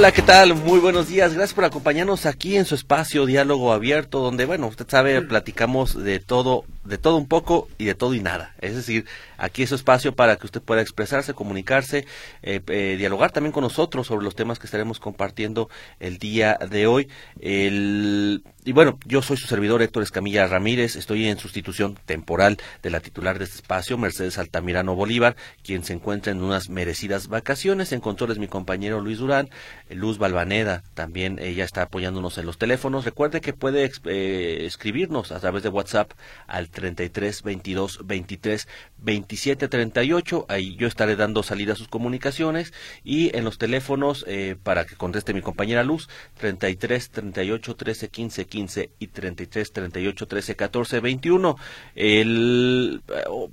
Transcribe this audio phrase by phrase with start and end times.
[0.00, 0.54] Hola, ¿qué tal?
[0.54, 1.34] Muy buenos días.
[1.34, 6.20] Gracias por acompañarnos aquí en su espacio Diálogo Abierto, donde, bueno, usted sabe, platicamos de
[6.20, 8.54] todo, de todo un poco y de todo y nada.
[8.60, 12.06] Es decir, aquí es espacio para que usted pueda expresarse, comunicarse,
[12.42, 16.86] eh, eh, dialogar también con nosotros sobre los temas que estaremos compartiendo el día de
[16.86, 17.08] hoy.
[17.40, 22.90] El, y bueno, yo soy su servidor Héctor Escamilla Ramírez, estoy en sustitución temporal de
[22.90, 27.92] la titular de este espacio, Mercedes Altamirano Bolívar, quien se encuentra en unas merecidas vacaciones.
[27.92, 29.50] En control es mi compañero Luis Durán,
[29.90, 33.04] Luz Balvaneda también ella está apoyándonos en los teléfonos.
[33.04, 36.12] Recuerde que puede eh, escribirnos a través de WhatsApp
[36.46, 38.68] al 33 22 23
[38.98, 40.46] 27 38.
[40.48, 42.72] Ahí yo estaré dando salida a sus comunicaciones
[43.04, 48.46] y en los teléfonos eh, para que conteste mi compañera Luz 33 38 13 15
[48.46, 51.56] 15 y 33 38 13 14 21.
[51.94, 53.02] El,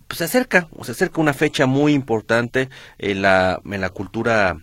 [0.10, 4.58] se acerca, se acerca una fecha muy importante en la, en la cultura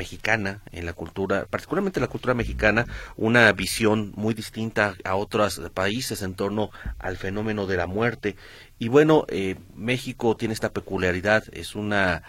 [0.00, 6.22] mexicana, en la cultura, particularmente la cultura mexicana, una visión muy distinta a otros países
[6.22, 8.36] en torno al fenómeno de la muerte.
[8.78, 12.22] Y bueno, eh, México tiene esta peculiaridad, es una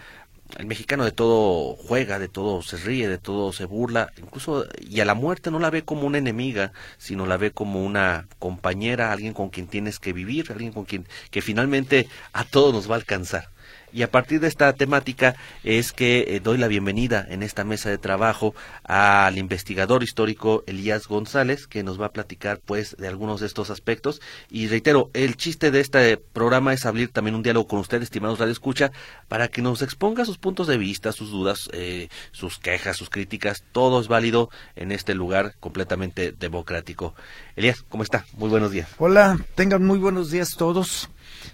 [0.57, 4.99] el mexicano de todo juega, de todo se ríe, de todo se burla, incluso y
[4.99, 9.13] a la muerte no la ve como una enemiga, sino la ve como una compañera,
[9.13, 12.95] alguien con quien tienes que vivir, alguien con quien que finalmente a todos nos va
[12.95, 13.47] a alcanzar.
[13.93, 17.89] Y a partir de esta temática es que eh, doy la bienvenida en esta mesa
[17.89, 23.41] de trabajo al investigador histórico Elías González, que nos va a platicar pues de algunos
[23.41, 24.21] de estos aspectos.
[24.49, 28.39] Y reitero, el chiste de este programa es abrir también un diálogo con usted, estimados
[28.39, 28.91] Radio Escucha,
[29.27, 33.63] para que nos exponga sus puntos de vista, sus dudas, eh, sus quejas, sus críticas.
[33.71, 37.13] Todo es válido en este lugar completamente democrático.
[37.55, 38.25] Elías, ¿cómo está?
[38.33, 38.89] Muy buenos días.
[38.97, 41.09] Hola, tengan muy buenos días todos.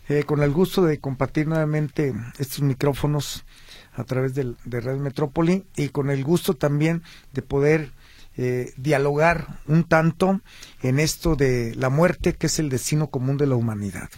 [0.09, 3.45] Eh, con el gusto de compartir nuevamente estos micrófonos
[3.93, 7.03] a través de, de Red Metrópoli y con el gusto también
[7.33, 7.91] de poder
[8.39, 10.41] eh, dialogar un tanto
[10.83, 14.09] en esto de la muerte, que es el destino común de la humanidad.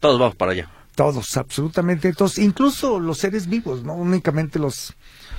[0.00, 0.70] Todos vamos para allá.
[0.94, 4.94] Todos, absolutamente todos, incluso los seres vivos, no únicamente los,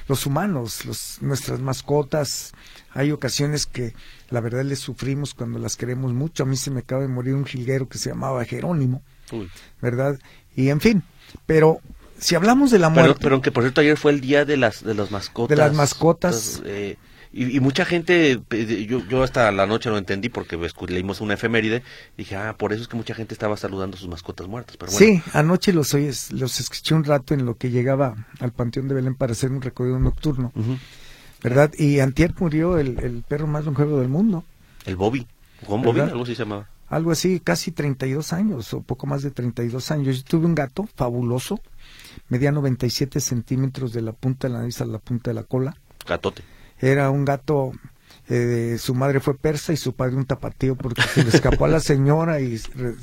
[0.07, 2.53] los humanos, los, nuestras mascotas.
[2.93, 3.95] Hay ocasiones que
[4.29, 6.43] la verdad les sufrimos cuando las queremos mucho.
[6.43, 9.01] A mí se me acaba de morir un jilguero que se llamaba Jerónimo
[9.81, 10.19] ¿verdad?
[10.55, 11.03] Y en fin,
[11.45, 11.79] pero
[12.19, 13.19] si hablamos de la muerte...
[13.21, 15.49] Pero, que por cierto ayer fue el día de las, de las mascotas.
[15.49, 16.61] De las mascotas.
[16.65, 16.97] Eh,
[17.33, 18.39] y, mucha gente,
[18.87, 20.57] yo, yo hasta la noche lo entendí porque
[20.87, 21.83] leímos una efeméride,
[22.17, 24.77] dije, ah, por eso es que mucha gente estaba saludando a sus mascotas muertas.
[24.77, 25.93] Pero Sí, anoche los
[26.31, 29.61] los escuché un rato en lo que llegaba al Panteón de Belén para hacer un
[29.61, 30.51] recorrido nocturno,
[31.43, 31.71] ¿verdad?
[31.77, 34.43] Y antier murió el, el perro más longevo del mundo.
[34.85, 35.27] El Bobby,
[35.65, 39.31] Juan Bobby, algo así se llamaba algo así, casi 32 años o poco más de
[39.31, 40.17] 32 años.
[40.17, 41.59] Yo tuve un gato fabuloso,
[42.29, 45.75] medía 97 centímetros de la punta de la nariz a la punta de la cola.
[46.07, 46.43] Gatote.
[46.79, 47.73] Era un gato,
[48.29, 51.69] eh, su madre fue persa y su padre un tapatío porque se le escapó a
[51.69, 52.57] la señora y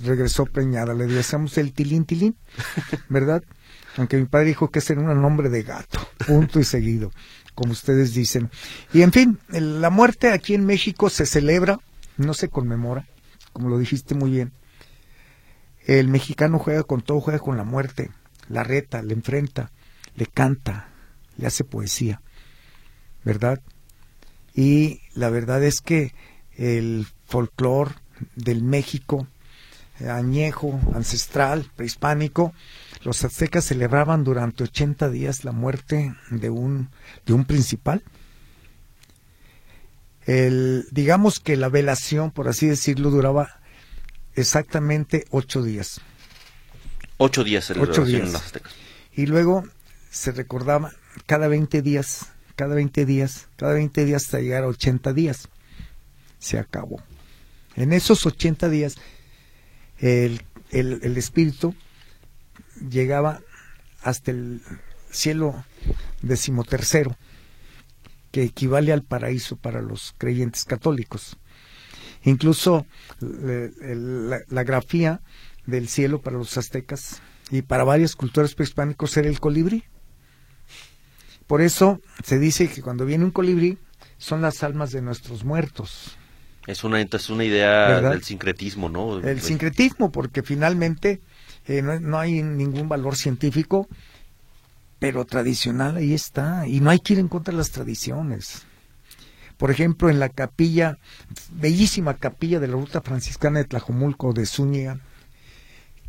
[0.05, 0.95] regresó preñada.
[0.95, 2.37] Le decíamos el tilín tilín,
[3.09, 3.43] ¿verdad?
[3.97, 7.13] Aunque mi padre dijo que ese era un nombre de gato, punto y seguido,
[7.55, 8.51] como ustedes dicen.
[8.93, 11.79] Y en fin, la muerte aquí en México se celebra,
[12.17, 13.07] no se conmemora
[13.55, 14.53] como lo dijiste muy bien.
[15.87, 18.11] El mexicano juega con todo, juega con la muerte,
[18.49, 19.71] la reta, le enfrenta,
[20.17, 20.89] le canta,
[21.39, 22.21] le hace poesía,
[23.25, 23.61] ¿verdad?
[24.55, 26.13] Y la verdad es que
[26.57, 27.95] el folclore
[28.37, 29.27] del México
[30.09, 32.53] añejo, ancestral, prehispánico,
[33.05, 36.91] los aztecas celebraban durante 80 días la muerte de un,
[37.27, 38.03] de un principal
[40.27, 43.61] el, digamos que la velación, por así decirlo, duraba
[44.35, 46.01] exactamente ocho días.
[47.19, 48.33] Ocho días el ocho días.
[49.13, 49.65] Y luego
[50.11, 50.93] se recordaba
[51.27, 52.27] cada 20 días,
[52.57, 55.49] cada 20 días, cada 20 días hasta llegar a 80 días.
[56.39, 57.03] Se acabó.
[57.77, 58.97] En esos 80 días
[59.99, 61.75] el, el, el espíritu
[62.91, 63.41] llegaba
[64.03, 64.61] hasta el
[65.11, 65.65] cielo
[66.23, 67.17] decimotercero
[68.35, 71.37] que equivale al paraíso para los creyentes católicos.
[72.25, 72.85] Incluso
[73.21, 75.21] la, grafía
[75.67, 77.23] del cielo para los aztecas
[77.53, 79.85] y para varias culturas prehispánicas era el colibrí.
[81.47, 83.79] Por eso se dice que cuando viene un colibrí
[84.19, 86.17] son las almas de nuestros muertos.
[86.67, 89.19] Es una, entonces una idea del sincretismo, ¿no?
[89.21, 91.21] El sincretismo, porque finalmente
[91.67, 93.87] eh, no, hay ningún valor científico,
[95.05, 98.63] pero tradicional ahí está, y no hay que ir en contra de las tradiciones.
[99.59, 100.97] Por ejemplo, en la capilla,
[101.53, 105.01] bellísima capilla de la ruta franciscana de Tlajomulco de Zúñiga,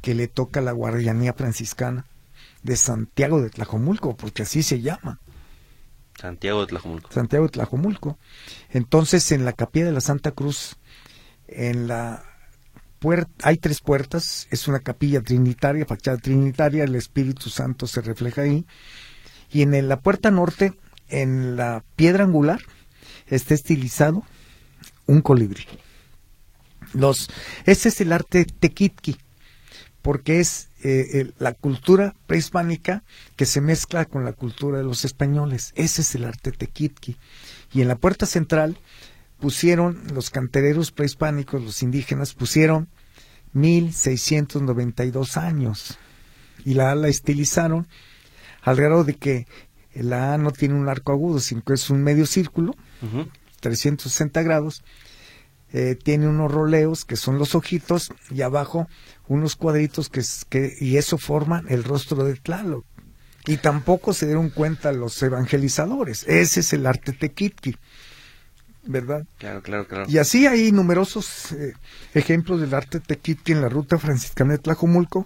[0.02, 2.06] que le toca la guardianía franciscana
[2.64, 5.20] de Santiago de Tlajomulco, porque así se llama.
[6.18, 7.12] Santiago de Tlajomulco.
[7.12, 8.18] Santiago de Tlajomulco.
[8.70, 10.78] Entonces, en la capilla de la Santa Cruz,
[11.50, 12.24] en la
[13.44, 18.66] hay tres puertas, es una capilla trinitaria, fachada trinitaria, el Espíritu Santo se refleja ahí.
[19.52, 20.74] Y en la puerta norte,
[21.10, 22.62] en la piedra angular,
[23.28, 24.24] está estilizado
[25.06, 25.66] un colibrí.
[26.94, 27.30] Los,
[27.66, 29.18] ese es el arte tequitqui,
[30.02, 33.04] porque es eh, la cultura prehispánica
[33.36, 35.74] que se mezcla con la cultura de los españoles.
[35.76, 37.18] Ese es el arte tequitqui.
[37.74, 38.78] Y en la puerta central
[39.40, 42.88] pusieron los cantereros prehispánicos, los indígenas, pusieron
[43.56, 45.98] 1692 años.
[46.64, 47.88] Y la A la estilizaron
[48.62, 49.48] al grado de que
[49.94, 52.76] la A no tiene un arco agudo, sino que es un medio círculo,
[53.62, 54.84] 360 grados,
[55.72, 58.88] eh, tiene unos roleos que son los ojitos y abajo
[59.28, 62.86] unos cuadritos que, que y eso forma el rostro de Tlaloc.
[63.48, 66.24] Y tampoco se dieron cuenta los evangelizadores.
[66.28, 67.76] Ese es el arte tequitqui.
[68.86, 69.26] ¿Verdad?
[69.40, 70.06] Claro, claro, claro.
[70.08, 71.74] Y así hay numerosos eh,
[72.14, 75.26] ejemplos del arte tequitqui en la ruta franciscana de Tlajomulco,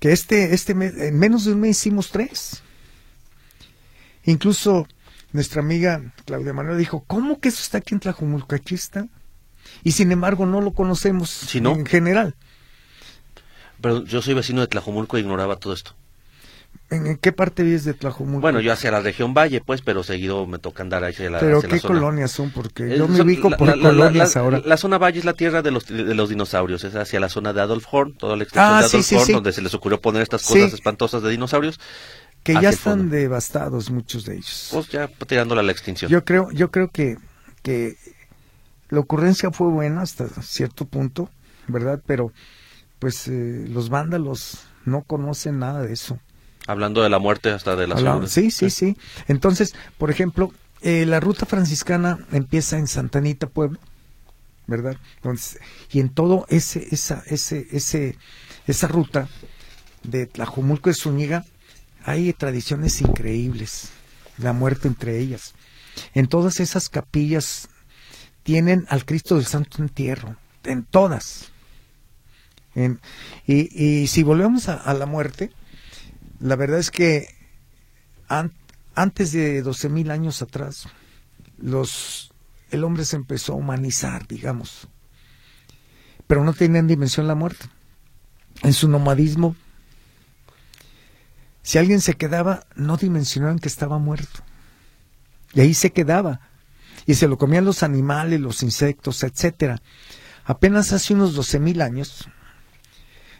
[0.00, 2.62] que este, este en menos de un mes hicimos tres.
[4.24, 4.88] Incluso
[5.32, 8.54] nuestra amiga Claudia Manuel dijo, ¿cómo que eso está aquí en Tlajomulco?
[8.54, 9.06] Aquí está
[9.82, 12.34] y sin embargo no lo conocemos en general.
[13.80, 15.94] Pero yo soy vecino de Tlajomulco e ignoraba todo esto.
[16.88, 18.42] ¿En qué parte vives de Tlajomulco?
[18.42, 21.60] Bueno, yo hacia la región Valle, pues, pero seguido me toca andar hacia la ¿Pero
[21.60, 22.50] qué colonias son?
[22.50, 24.62] Porque yo me ubico por colonias ahora.
[24.64, 27.52] La zona Valle es la tierra de los, de los dinosaurios, es hacia la zona
[27.52, 30.22] de Adolf Horn, toda la extensión ah, de Adolf Horn, donde se les ocurrió poner
[30.22, 31.80] estas cosas espantosas de dinosaurios.
[32.44, 34.68] Que ya están devastados muchos de ellos.
[34.72, 36.08] Pues ya tirándola a la extinción.
[36.08, 37.18] Yo creo, yo creo que,
[37.62, 37.96] que
[38.90, 41.28] la ocurrencia fue buena hasta cierto punto,
[41.66, 42.00] ¿verdad?
[42.06, 42.32] Pero
[43.00, 46.20] pues eh, los vándalos no conocen nada de eso.
[46.66, 48.26] Hablando de la muerte hasta de la zona.
[48.26, 48.96] Sí, sí, sí.
[49.28, 50.52] Entonces, por ejemplo,
[50.82, 53.78] eh, la ruta franciscana empieza en Santanita, Pueblo,
[54.66, 54.96] ¿verdad?
[55.16, 55.60] Entonces,
[55.90, 58.16] y en todo ese, esa, ese, ese,
[58.66, 59.28] esa ruta
[60.02, 61.44] de Tlajumulco de Zúñiga
[62.04, 63.90] hay tradiciones increíbles,
[64.38, 65.54] la muerte entre ellas.
[66.14, 67.68] En todas esas capillas
[68.44, 71.50] tienen al Cristo del Santo Entierro, en todas.
[73.46, 75.50] y, si volvemos a, la muerte,
[76.40, 77.28] la verdad es que
[78.94, 80.88] antes de 12.000 mil años atrás,
[81.58, 82.32] los,
[82.70, 84.88] el hombre se empezó a humanizar, digamos,
[86.26, 87.66] pero no tenían dimensión la muerte.
[88.62, 89.54] En su nomadismo,
[91.62, 94.40] si alguien se quedaba, no dimensionaban que estaba muerto.
[95.52, 96.40] Y ahí se quedaba
[97.06, 99.82] y se lo comían los animales, los insectos, etcétera.
[100.44, 102.28] Apenas hace unos doce mil años,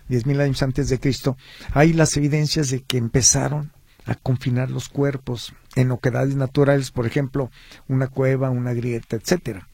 [0.09, 1.37] diez mil años antes de Cristo,
[1.73, 3.73] hay las evidencias de que empezaron
[4.05, 7.51] a confinar los cuerpos en oquedades naturales, por ejemplo,
[7.89, 9.69] una cueva, una grieta, etcétera.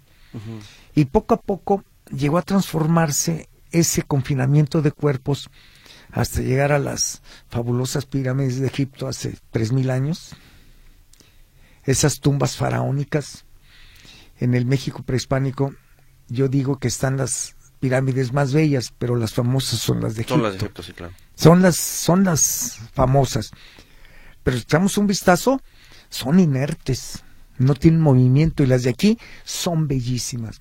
[0.94, 5.50] Y poco a poco llegó a transformarse ese confinamiento de cuerpos
[6.10, 10.34] hasta llegar a las fabulosas pirámides de Egipto hace tres mil años,
[11.84, 13.44] esas tumbas faraónicas.
[14.38, 15.74] En el México prehispánico,
[16.28, 20.34] yo digo que están las pirámides más bellas, pero las famosas son las de Egipto.
[20.34, 21.12] Son las de Egipto, sí, claro.
[21.34, 23.50] Son las, son las famosas.
[24.44, 25.60] Pero si echamos un vistazo,
[26.08, 27.24] son inertes,
[27.58, 30.60] no tienen movimiento y las de aquí son bellísimas.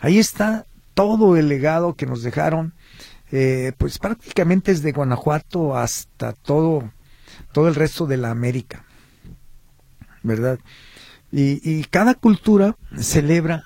[0.00, 2.74] Ahí está todo el legado que nos dejaron,
[3.32, 6.92] eh, pues prácticamente desde Guanajuato hasta todo,
[7.52, 8.84] todo el resto de la América,
[10.22, 10.58] ¿verdad?
[11.32, 13.64] Y, cada cultura celebra,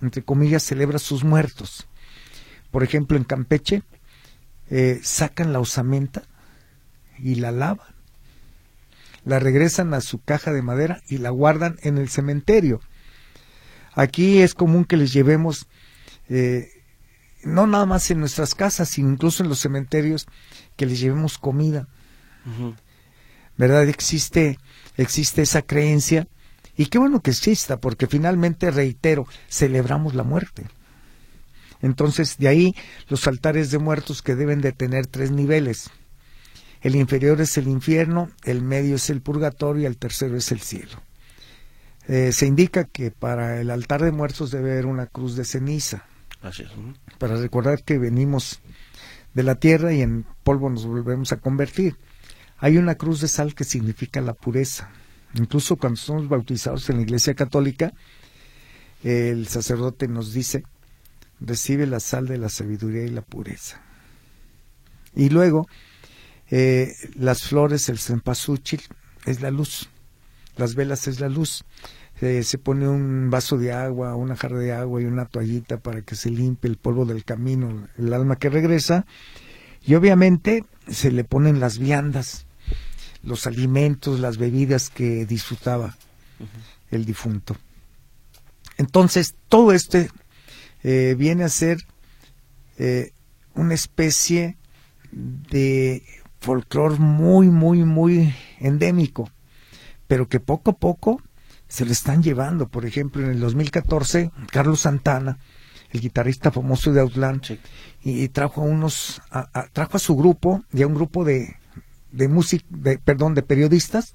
[0.00, 1.86] entre comillas, celebra sus muertos.
[2.74, 3.84] Por ejemplo, en Campeche
[4.68, 6.24] eh, sacan la osamenta
[7.20, 7.86] y la lavan.
[9.24, 12.80] La regresan a su caja de madera y la guardan en el cementerio.
[13.94, 15.68] Aquí es común que les llevemos,
[16.28, 16.68] eh,
[17.44, 20.26] no nada más en nuestras casas, sino incluso en los cementerios,
[20.74, 21.86] que les llevemos comida.
[23.56, 23.88] ¿Verdad?
[23.88, 24.58] Existe,
[24.96, 26.26] existe esa creencia
[26.76, 30.66] y qué bueno que exista, porque finalmente, reitero, celebramos la muerte.
[31.84, 32.74] Entonces, de ahí
[33.08, 35.90] los altares de muertos que deben de tener tres niveles.
[36.80, 40.60] El inferior es el infierno, el medio es el purgatorio y el tercero es el
[40.60, 41.02] cielo.
[42.08, 46.04] eh, se indica que para el altar de muertos debe haber una cruz de ceniza.
[46.40, 46.70] Así es.
[47.18, 48.60] para recordar que venimos
[49.34, 51.96] de la tierra y en polvo nos volvemos a convertir.
[52.58, 54.90] Hay una cruz de sal que significa la pureza.
[55.34, 57.92] Incluso cuando somos bautizados en la Iglesia Católica,
[59.02, 60.64] el sacerdote nos dice,
[61.40, 63.80] recibe la sal de la sabiduría y la pureza.
[65.14, 65.68] Y luego,
[66.50, 68.82] eh, las flores, el cempasúchil,
[69.26, 69.88] es la luz.
[70.56, 71.64] Las velas es la luz.
[72.20, 76.02] Eh, se pone un vaso de agua, una jarra de agua y una toallita para
[76.02, 79.06] que se limpie el polvo del camino, el alma que regresa.
[79.82, 82.46] Y obviamente se le ponen las viandas,
[83.22, 85.96] los alimentos, las bebidas que disfrutaba
[86.90, 87.56] el difunto.
[88.76, 90.10] Entonces, todo este
[90.84, 91.78] eh, viene a ser
[92.78, 93.12] eh,
[93.54, 94.56] una especie
[95.10, 96.02] de
[96.40, 99.30] folclore muy, muy, muy endémico,
[100.06, 101.20] pero que poco a poco
[101.68, 102.68] se le están llevando.
[102.68, 105.38] Por ejemplo, en el 2014, Carlos Santana,
[105.90, 107.58] el guitarrista famoso de Outland, Sí.
[108.02, 111.56] y trajo a unos, a- a- trajo a su grupo y a un grupo de,
[112.12, 114.14] de músic, de, perdón, de periodistas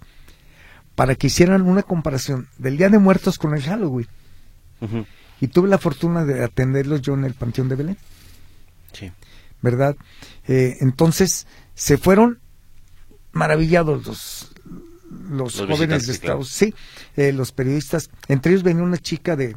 [0.96, 4.08] para que hicieran una comparación del Día de Muertos con el Halloween.
[5.42, 7.98] Y tuve la fortuna de atenderlos yo en el Panteón de Belén.
[8.94, 9.12] Sí.
[9.62, 9.96] ¿verdad?
[10.48, 12.40] Eh, entonces se fueron
[13.32, 14.52] maravillados los,
[15.30, 16.42] los, Los jóvenes de claro.
[16.42, 16.74] Estados sí,
[17.16, 18.10] eh, los periodistas.
[18.28, 19.56] Entre ellos venía una chica de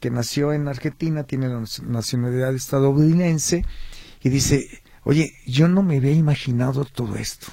[0.00, 3.64] que nació en Argentina, tiene la nacionalidad estadounidense
[4.22, 7.46] y dice, oye, yo no me había imaginado todo esto.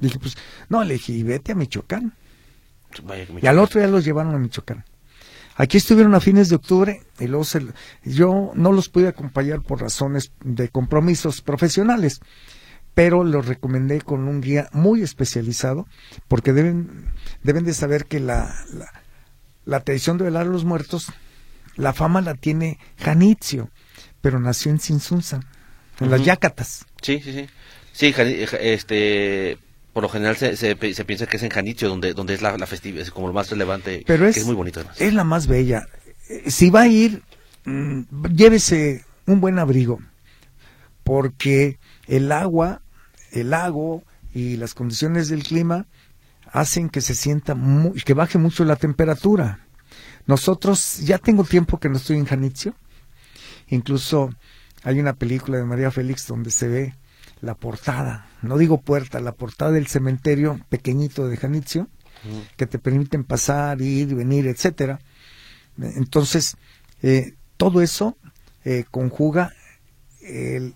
[0.00, 0.36] Dije, pues,
[0.68, 2.14] no, le dije, y vete a Michoacán.
[3.04, 4.84] Vaya Y al otro día los llevaron a Michoacán.
[5.60, 7.66] Aquí estuvieron a fines de octubre y luego se-
[8.04, 12.20] yo no los pude acompañar por razones de compromisos profesionales,
[12.94, 15.86] pero los recomendé con un guía muy especializado
[16.28, 17.06] porque deben,
[17.42, 18.86] deben de saber que la, la,
[19.64, 21.12] la tradición de velar a los muertos,
[21.74, 23.68] la fama la tiene Janitzio,
[24.20, 25.40] pero nació en Sinsunza,
[26.00, 26.26] en las Ujú.
[26.28, 26.86] Yacatas.
[27.02, 27.46] Sí, sí, sí.
[27.92, 28.14] Sí,
[28.60, 29.58] este,
[29.98, 32.56] por lo general se, se, se piensa que es en Janitzio donde, donde es la,
[32.56, 35.00] la festividad, es como lo más relevante, Pero que es, es muy bonito además.
[35.00, 35.88] es la más bella.
[36.46, 37.24] Si va a ir,
[37.64, 38.02] mm,
[38.32, 39.98] llévese un buen abrigo,
[41.02, 42.80] porque el agua,
[43.32, 45.88] el lago y las condiciones del clima
[46.52, 49.66] hacen que se sienta muy, que baje mucho la temperatura.
[50.28, 52.72] Nosotros, ya tengo tiempo que no estoy en Janitzio,
[53.66, 54.30] incluso
[54.84, 56.94] hay una película de María Félix donde se ve
[57.40, 61.88] la portada, no digo puerta, la portada del cementerio pequeñito de Janitzio,
[62.56, 64.98] que te permiten pasar, ir, venir, etcétera.
[65.80, 66.56] Entonces,
[67.02, 68.16] eh, todo eso
[68.64, 69.52] eh, conjuga
[70.20, 70.74] el-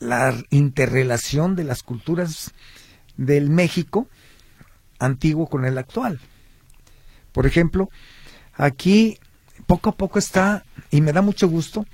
[0.00, 2.50] la interrelación de las culturas
[3.16, 4.08] del México
[4.98, 6.20] antiguo con el actual.
[7.32, 7.88] Por ejemplo,
[8.52, 9.18] aquí
[9.66, 11.86] poco a poco está, y me da mucho gusto,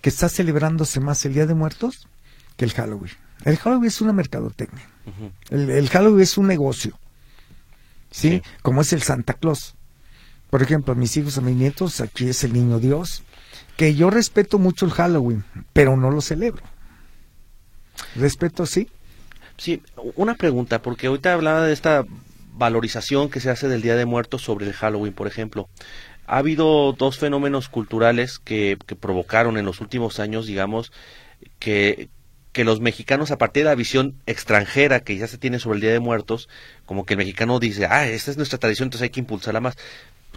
[0.00, 2.08] que está celebrándose más el Día de Muertos
[2.56, 3.12] que el Halloween.
[3.44, 4.88] El Halloween es una mercadotecnia.
[5.50, 6.98] El, el Halloween es un negocio.
[8.10, 8.30] ¿sí?
[8.30, 8.42] Sí.
[8.62, 9.74] Como es el Santa Claus.
[10.50, 13.22] Por ejemplo, a mis hijos, a mis nietos, aquí es el niño Dios.
[13.76, 16.62] Que yo respeto mucho el Halloween, pero no lo celebro.
[18.14, 18.88] Respeto sí.
[19.56, 19.82] Sí,
[20.16, 22.04] una pregunta, porque ahorita hablaba de esta
[22.52, 25.68] valorización que se hace del Día de Muertos sobre el Halloween, por ejemplo.
[26.26, 30.92] Ha habido dos fenómenos culturales que, que provocaron en los últimos años, digamos,
[31.58, 32.10] que,
[32.52, 35.80] que los mexicanos, a partir de la visión extranjera que ya se tiene sobre el
[35.80, 36.48] Día de Muertos,
[36.84, 39.76] como que el mexicano dice, ah, esta es nuestra tradición, entonces hay que impulsarla más.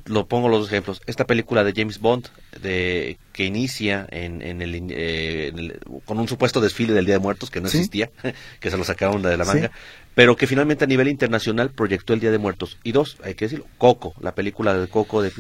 [0.05, 1.01] Lo pongo los dos ejemplos.
[1.07, 2.27] Esta película de James Bond,
[2.61, 7.15] de, que inicia en, en el, eh, en el- con un supuesto desfile del Día
[7.15, 7.77] de Muertos que no Sí.
[7.77, 8.09] existía,
[8.59, 9.51] que se lo sacaron de la Sí.
[9.53, 9.71] manga,
[10.13, 12.77] pero que finalmente a nivel internacional proyectó el Día de Muertos.
[12.83, 15.31] Y dos, hay que decirlo, Coco, la película de Coco, de,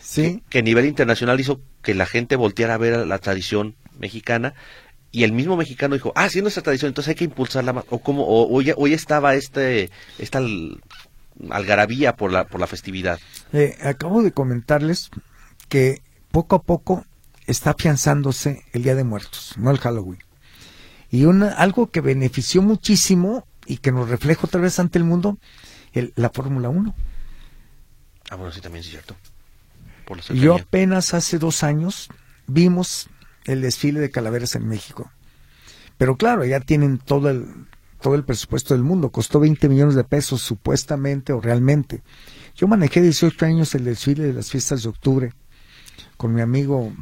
[0.00, 0.22] Sí.
[0.22, 4.54] que, que a nivel internacional hizo que la gente volteara a ver la tradición mexicana
[5.14, 7.84] y el mismo mexicano dijo, ah, sí es nuestra tradición, entonces hay que impulsarla más.
[7.90, 10.80] O como, o, hoy, hoy estaba este, esta al-
[11.50, 13.20] algarabía por la, por la festividad.
[13.52, 15.10] Eh, acabo de comentarles
[15.68, 16.02] que
[16.32, 17.06] poco a poco
[17.46, 20.18] está afianzándose el Día de Muertos, no el Halloween.
[21.10, 25.38] Y una, algo que benefició muchísimo y que nos refleja otra vez ante el mundo,
[25.92, 26.92] el- la Fórmula 1.
[28.30, 29.14] Ah, bueno, sí, también es cierto.
[30.06, 32.08] Por la Yo apenas hace dos años
[32.46, 33.08] vimos
[33.44, 35.10] el desfile de calaveras en México.
[35.98, 37.46] Pero claro, ya tienen todo el,
[38.00, 39.10] todo el presupuesto del mundo.
[39.10, 42.02] Costó 20 millones de pesos supuestamente o realmente.
[42.56, 45.32] Yo manejé 18 años el desfile de las fiestas de octubre
[46.16, 46.92] con mi amigo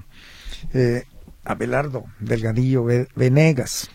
[0.74, 1.04] eh,
[1.44, 3.90] Abelardo Delgadillo Ve- Venegas.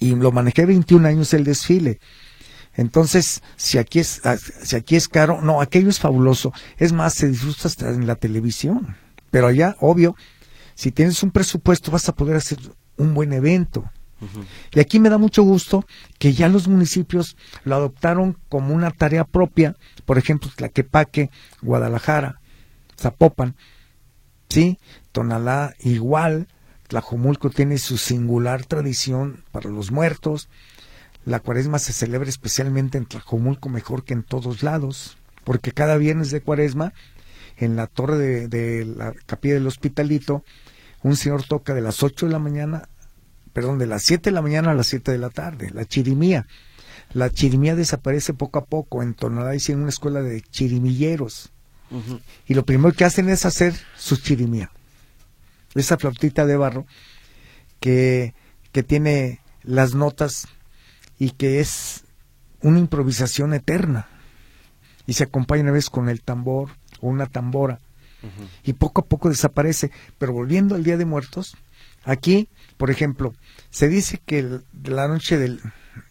[0.00, 2.00] Y lo manejé 21 años el desfile.
[2.74, 6.52] Entonces, si aquí es, ah, si aquí es caro, no, aquello es fabuloso.
[6.76, 8.96] Es más, se disfruta hasta en la televisión.
[9.30, 10.14] Pero allá, obvio,
[10.78, 12.60] si tienes un presupuesto vas a poder hacer
[12.98, 13.90] un buen evento.
[14.72, 15.84] Y aquí me da mucho gusto
[16.20, 19.74] que ya los municipios lo adoptaron como una tarea propia,
[20.06, 21.30] por ejemplo, Tlaquepaque,
[21.62, 22.40] Guadalajara,
[22.96, 23.56] Zapopan,
[24.48, 24.78] ¿sí?
[25.10, 26.46] Tonalá igual,
[26.86, 30.48] Tlajomulco tiene su singular tradición para los muertos,
[31.24, 36.30] la cuaresma se celebra especialmente en Tlajomulco mejor que en todos lados, porque cada viernes
[36.30, 36.92] de cuaresma,
[37.56, 40.44] en la torre de, de la capilla del hospitalito,
[41.02, 42.88] un señor toca de las 8 de la mañana
[43.58, 46.46] perdón, de las 7 de la mañana a las 7 de la tarde, la chirimía.
[47.12, 49.02] La chirimía desaparece poco a poco.
[49.02, 51.50] En Tonalá en una escuela de chirimilleros.
[52.46, 54.70] Y lo primero que hacen es hacer su chirimía.
[55.74, 56.86] Esa flautita de barro
[57.80, 58.32] que,
[58.70, 60.46] que tiene las notas
[61.18, 62.04] y que es
[62.62, 64.06] una improvisación eterna.
[65.04, 67.80] Y se acompaña una vez con el tambor o una tambora.
[68.64, 69.90] Y poco a poco desaparece.
[70.18, 71.56] Pero volviendo al Día de Muertos,
[72.04, 72.48] aquí
[72.78, 73.34] por ejemplo,
[73.70, 75.60] se dice que de la noche del,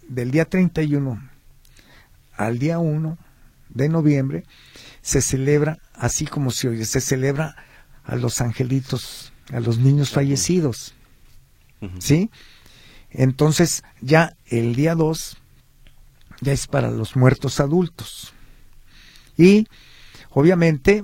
[0.08, 1.30] del día 31
[2.36, 3.18] al día 1
[3.70, 4.44] de noviembre
[5.02, 7.56] se celebra, así como se oye, se celebra
[8.04, 10.94] a los angelitos, a los niños fallecidos.
[12.00, 12.30] ¿Sí?
[13.12, 15.38] Entonces, ya el día 2
[16.42, 18.34] ya es para los muertos adultos.
[19.38, 19.68] Y
[20.32, 21.04] obviamente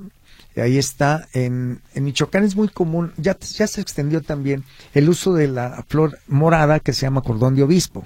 [0.62, 1.28] ahí está.
[1.34, 5.84] En, en, Michoacán es muy común, ya, ya se extendió también el uso de la
[5.88, 8.06] flor morada que se llama cordón de obispo.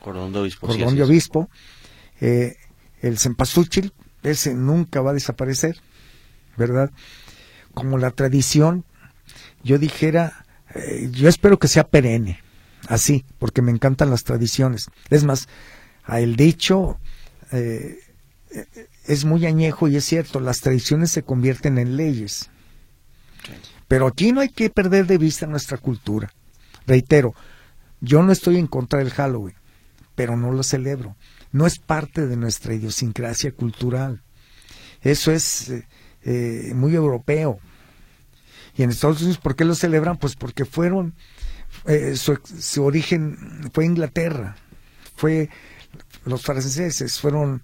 [0.00, 0.66] Cordón de obispo.
[0.66, 1.50] Cordón de obispo.
[2.20, 2.56] Eh,
[3.02, 5.80] el cempasúchil, ese nunca va a desaparecer,
[6.56, 6.90] ¿verdad?
[7.74, 8.84] Como la tradición,
[9.62, 12.40] yo dijera, eh, yo espero que sea perenne,
[12.88, 14.90] así, porque me encantan las tradiciones.
[15.08, 15.48] Es más,
[16.04, 16.98] a el dicho,
[17.52, 17.98] eh,
[19.06, 22.50] es muy añejo y es cierto, las tradiciones se convierten en leyes.
[23.88, 26.32] Pero aquí no hay que perder de vista nuestra cultura.
[26.86, 27.34] Reitero,
[28.00, 29.56] yo no estoy en contra del Halloween,
[30.14, 31.16] pero no lo celebro.
[31.52, 34.22] No es parte de nuestra idiosincrasia cultural.
[35.02, 35.88] Eso es eh,
[36.22, 37.58] eh, muy europeo.
[38.76, 40.18] Y en Estados Unidos, ¿por qué lo celebran?
[40.18, 41.14] Pues porque fueron,
[41.86, 44.56] eh, su, su, origen fue Inglaterra,
[45.16, 45.50] fue
[46.24, 47.62] los franceses, fueron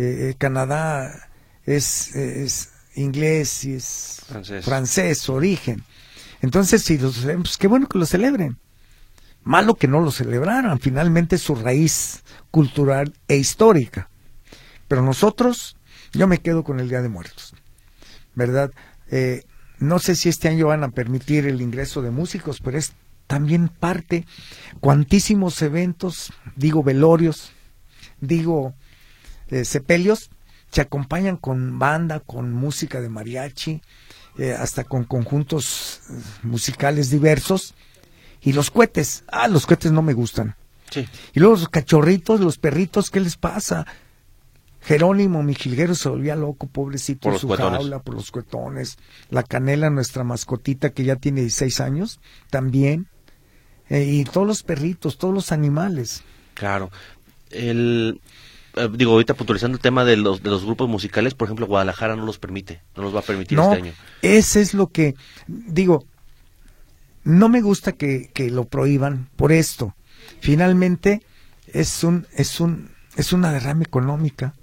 [0.00, 1.28] eh, Canadá
[1.64, 4.22] es, es, inglés y es
[4.62, 5.18] francés.
[5.18, 5.84] su origen.
[6.40, 8.58] Entonces, si los pues qué bueno que lo celebren.
[9.42, 14.10] Malo que no lo celebraran, finalmente su raíz cultural e histórica.
[14.88, 15.76] Pero nosotros,
[16.12, 17.54] yo me quedo con el Día de Muertos,
[18.34, 18.70] ¿verdad?
[19.10, 19.44] Eh,
[19.78, 22.92] no sé si este año van a permitir el ingreso de músicos, pero es
[23.26, 24.26] también parte,
[24.80, 27.52] cuantísimos eventos, digo velorios,
[28.20, 28.74] digo
[29.50, 30.30] eh, sepelios
[30.70, 33.80] se acompañan con banda, con música de mariachi,
[34.38, 37.74] eh, hasta con conjuntos eh, musicales diversos.
[38.40, 40.56] Y los cohetes, ah, los cohetes no me gustan.
[41.34, 43.86] Y luego los cachorritos, los perritos, ¿qué les pasa?
[44.80, 48.96] Jerónimo, mi jilguero, se volvía loco, pobrecito, por su jaula, por los cuetones.
[49.28, 53.08] La canela, nuestra mascotita que ya tiene 16 años, también.
[53.90, 56.22] y todos los perritos, todos los animales.
[56.54, 56.90] Claro.
[57.50, 58.28] El, eh,
[58.92, 62.24] digo, ahorita puntualizando el tema de los, de los grupos musicales, por ejemplo, Guadalajara no
[62.24, 63.92] los permite, no los va a permitir este año.
[64.22, 65.14] Ese es lo que,
[65.46, 66.04] digo,
[67.24, 69.94] no me gusta que, que lo prohíban por esto.
[70.40, 71.22] Finalmente,
[71.66, 74.54] es un, es un, es una derrama económica.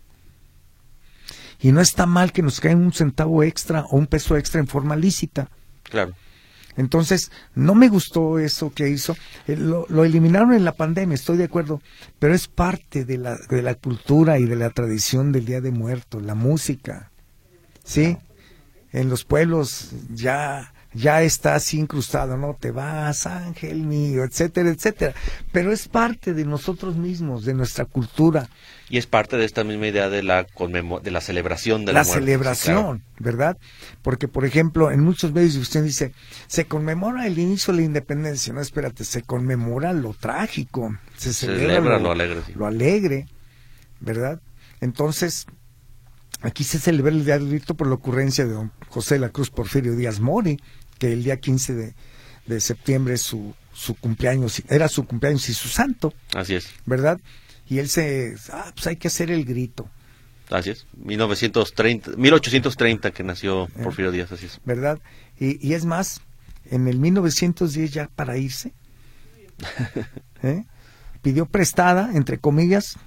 [1.60, 4.68] Y no está mal que nos caigan un centavo extra o un peso extra en
[4.68, 5.50] forma lícita.
[5.84, 6.14] Claro.
[6.78, 9.16] Entonces, no me gustó eso que hizo.
[9.48, 11.82] Eh, lo, eliminaron en la pandemia, estoy de acuerdo,
[12.20, 15.72] pero es parte de la, de la cultura y de la tradición del Día de
[15.72, 17.12] Muertos, la música.
[17.84, 18.18] ¿Sí?
[18.92, 22.56] En los pueblos ya ya está así incrustado, ¿no?
[22.60, 25.14] Te vas, ángel mío, etcétera, etcétera.
[25.52, 28.50] Pero es parte de nosotros mismos, de nuestra cultura.
[28.90, 32.06] Y es parte de esta misma idea de la, de la celebración de la, la
[32.06, 33.58] celebración, ¿verdad?
[34.04, 36.14] Porque, por ejemplo, en muchos medios usted dice,
[36.48, 38.54] se conmemora el inicio de la independencia.
[38.54, 42.42] No, espérate, se conmemora lo trágico, se, celebra, lo, alegre.
[42.56, 43.28] Lo alegre,
[44.00, 44.40] ¿verdad?
[44.80, 45.48] Entonces,
[46.42, 49.30] aquí se celebra el Día del Grito por la ocurrencia de don José de la
[49.30, 50.60] Cruz Porfirio Díaz Mori,
[51.06, 51.94] que el día 15 de,
[52.48, 56.16] de septiembre su, su cumpleaños, era su cumpleaños y su santo.
[56.34, 56.68] Así es.
[56.88, 57.20] ¿Verdad?
[57.70, 59.88] Y él se, ah, pues hay que hacer el grito.
[60.50, 64.60] Así es, 1930, 1830 que nació eh, Porfirio Díaz, así es.
[64.66, 65.00] ¿Verdad?
[65.40, 66.22] Y, y es más,
[66.72, 68.74] en el 1910 ya para irse,
[70.42, 70.66] ¿eh?
[71.22, 72.98] pidió prestada, entre comillas,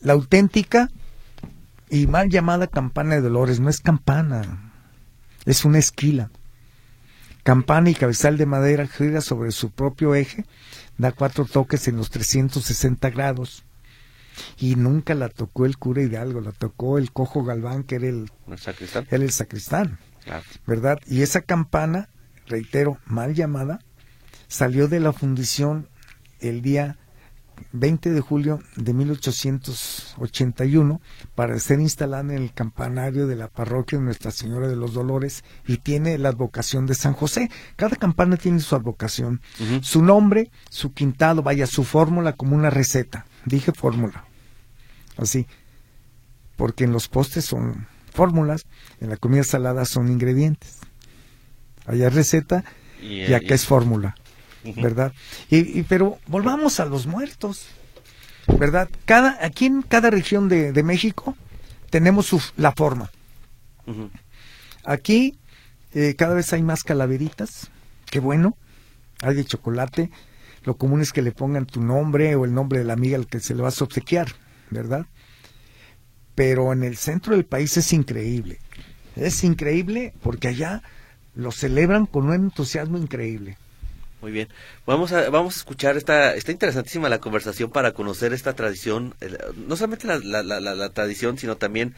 [0.00, 0.90] la auténtica
[1.90, 3.58] y mal llamada campana de Dolores.
[3.58, 4.72] No es campana,
[5.44, 6.30] es una esquila.
[7.48, 10.44] Campana y cabezal de madera gira sobre su propio eje,
[10.98, 13.64] da cuatro toques en los 360 grados.
[14.58, 18.30] Y nunca la tocó el cura Hidalgo, la tocó el cojo Galván, que era el,
[18.48, 19.06] ¿El sacristán?
[19.10, 20.44] era el sacristán, Claro.
[20.66, 21.00] ¿verdad?
[21.06, 22.10] Y esa campana,
[22.48, 23.78] reitero, mal llamada,
[24.46, 25.88] salió de la fundición
[26.40, 26.98] el día
[27.72, 31.00] 20 de julio de 1881
[31.34, 35.42] para ser instalada en el campanario de la parroquia de Nuestra Señora de los Dolores
[35.66, 37.50] y tiene la advocación de San José.
[37.76, 39.40] Cada campana tiene su advocación,
[39.82, 43.26] su nombre, su quintado, vaya, su fórmula como una receta.
[43.44, 44.24] Dije fórmula,
[45.16, 45.46] así,
[46.56, 48.66] porque en los postres son fórmulas,
[49.00, 50.78] en la comida salada son ingredientes.
[51.86, 52.64] Allá es receta
[53.00, 54.16] Y, y acá es fórmula.
[54.64, 55.12] ¿Verdad?
[55.50, 57.66] Y, y- pero volvamos a los muertos,
[58.58, 58.88] ¿verdad?
[59.04, 61.36] Cada, aquí en cada región de, de México
[61.90, 63.10] tenemos su, la forma.
[64.84, 65.38] Aquí
[65.94, 67.70] eh, cada vez hay más calaveritas,
[68.10, 68.56] qué bueno,
[69.22, 70.10] hay de chocolate.
[70.64, 73.26] Lo común es que le pongan tu nombre o el nombre de la amiga al
[73.26, 74.28] que se le vas a obsequiar,
[74.70, 75.06] ¿verdad?
[76.34, 78.58] Pero en el centro del país es increíble.
[79.16, 80.82] Es increíble porque allá
[81.34, 83.56] lo celebran con un entusiasmo increíble.
[84.20, 84.48] Muy bien.
[84.84, 89.14] Vamos a, vamos a escuchar esta, está interesantísima la conversación para conocer esta tradición,
[89.68, 91.94] no solamente la, la, la- la- tradición, sino también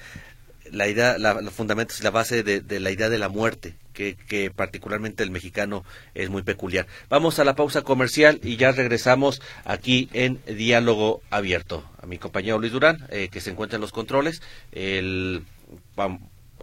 [0.71, 4.17] la idea, los fundamentos y la base de, de la idea de la muerte, que,
[4.17, 5.83] que particularmente el mexicano
[6.15, 6.87] es muy peculiar.
[7.09, 11.85] Vamos a la pausa comercial y ya regresamos aquí en Diálogo Abierto.
[12.03, 14.43] A mi compañero Luis Durán, eh, que se encuentra en los controles.
[14.73, 15.43] El,
[15.97, 16.19] ah,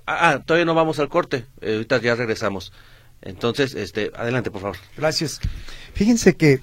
[0.05, 2.71] ah, todavía no vamos al corte, eh, ahorita ya regresamos.
[3.27, 4.77] Entonces, este, adelante, por favor.
[4.95, 5.41] Gracias.
[5.93, 6.61] Fíjense que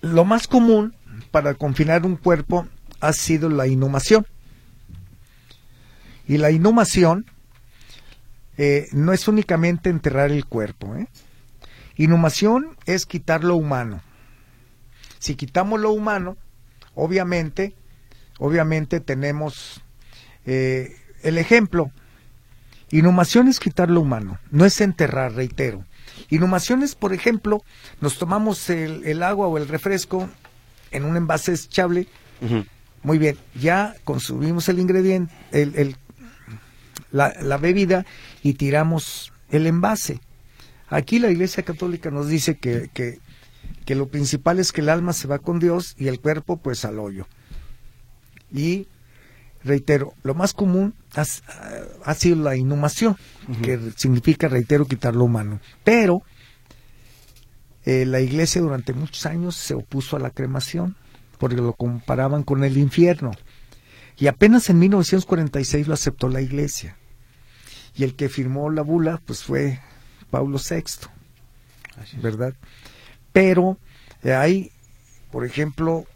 [0.00, 0.94] lo más común
[1.32, 2.68] para confinar un cuerpo
[3.00, 4.24] ha sido la inhumación.
[6.28, 7.26] Y la inhumación
[8.56, 10.94] eh, no es únicamente enterrar el cuerpo.
[10.94, 11.08] ¿eh?
[11.96, 14.02] Inhumación es quitar lo humano.
[15.18, 16.36] Si quitamos lo humano,
[16.94, 17.74] obviamente,
[18.38, 19.82] obviamente tenemos
[20.44, 21.90] eh, el ejemplo.
[22.90, 25.84] Inhumación es quitar lo humano, no es enterrar, reitero.
[26.30, 27.62] Inhumación es, por ejemplo,
[28.00, 30.28] nos tomamos el, el agua o el refresco
[30.92, 32.06] en un envase desechable.
[33.02, 35.96] Muy bien, ya consumimos el ingrediente, el, el-
[37.12, 38.04] la, la bebida
[38.42, 40.20] y tiramos el envase.
[40.88, 43.18] Aquí la Iglesia Católica nos dice que, que,
[43.84, 46.84] que lo principal es que el alma se va con Dios y el cuerpo pues
[46.84, 47.26] al hoyo.
[48.52, 48.86] Y
[49.66, 51.24] reitero, lo más común ha,
[52.04, 53.16] ha sido la inhumación,
[53.62, 55.60] que significa, reitero, quitar lo humano.
[55.84, 56.22] Pero
[57.84, 60.96] eh, la iglesia durante muchos años se opuso a la cremación,
[61.38, 63.30] porque lo comparaban con el infierno.
[64.18, 66.96] Y apenas en 1946 lo aceptó la iglesia.
[67.94, 69.80] Y el que firmó la bula, pues fue
[70.30, 70.84] Pablo VI,
[72.20, 72.54] ¿verdad?
[73.32, 73.78] Pero
[74.22, 74.72] eh, hay,
[75.30, 76.06] por ejemplo,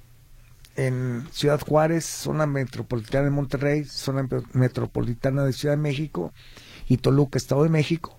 [0.86, 6.32] en Ciudad Juárez, zona metropolitana de Monterrey, zona me- metropolitana de Ciudad de México
[6.88, 8.16] y Toluca, Estado de México,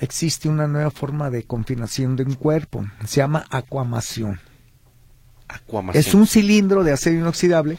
[0.00, 2.84] existe una nueva forma de confinación de un cuerpo.
[3.06, 4.40] Se llama acuamación.
[5.48, 6.00] Aquamación.
[6.00, 7.78] Es un cilindro de acero inoxidable,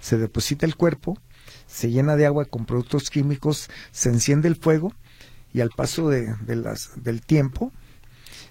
[0.00, 1.18] se deposita el cuerpo,
[1.66, 4.92] se llena de agua con productos químicos, se enciende el fuego
[5.52, 7.72] y al paso de, de las, del tiempo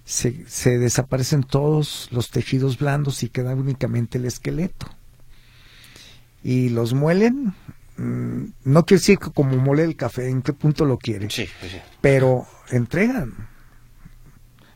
[0.06, 4.88] se, se desaparecen todos los tejidos blandos y queda únicamente el esqueleto.
[6.44, 7.54] Y los muelen,
[7.98, 11.46] mm, no quiere decir que como mole el café, en qué punto lo quiere, Sí,
[11.62, 11.78] sí, sí.
[12.02, 13.48] pero entregan,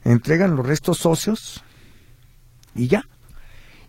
[0.06, 1.64] entregan los restos óseos
[2.74, 3.04] y ya.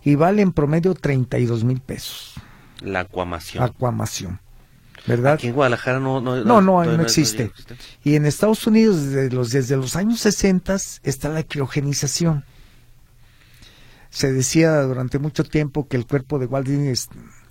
[0.02, 2.34] Y vale en promedio 32 mil pesos.
[2.80, 3.62] La acuamación.
[3.64, 4.40] Acuamación.
[5.06, 5.34] ¿Verdad?
[5.34, 7.50] Aquí en Guadalajara no no No, no, no existe.
[8.04, 12.44] Y en Estados Unidos, desde los, desde los años 60, está la criogenización.
[14.10, 16.94] Se decía durante mucho tiempo que el cuerpo de Walt Disney,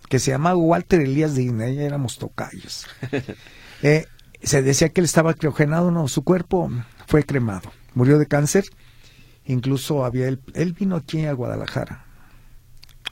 [0.10, 2.86] que se llamaba Walter Elías Disney, ya éramos tocayos.
[3.84, 4.08] Eh,
[4.42, 6.72] se decía que él estaba criogenado, no, su cuerpo
[7.06, 7.72] fue cremado.
[7.94, 8.66] Murió de cáncer.
[9.46, 12.06] Incluso había él, él vino aquí a Guadalajara.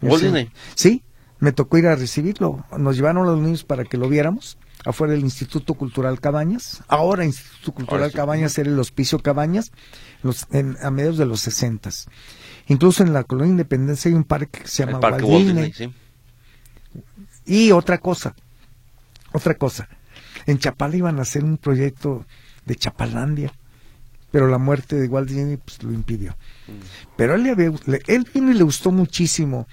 [0.01, 0.23] Walt.
[0.23, 0.49] Disney.
[0.73, 1.03] Sí,
[1.45, 2.65] me tocó ir a recibirlo.
[2.75, 6.81] Nos llevaron los niños para que lo viéramos afuera del Instituto Cultural Cabañas.
[6.87, 8.17] Ahora Instituto Cultural Ahora sí.
[8.17, 9.71] Cabañas era el Hospicio Cabañas
[10.23, 12.07] los, en- a mediados de los sesentas.
[12.67, 15.93] Incluso en la colonia Independencia hay un parque que se llama Walt sí.
[17.45, 18.33] Y otra cosa,
[19.31, 19.87] otra cosa.
[20.47, 22.25] En Chapala iban a hacer un proyecto
[22.65, 23.53] de Chapalandia,
[24.31, 26.35] pero la muerte de Walt Disney pues, lo impidió.
[27.15, 27.71] Pero él, le había-
[28.07, 29.67] él vino y le gustó muchísimo.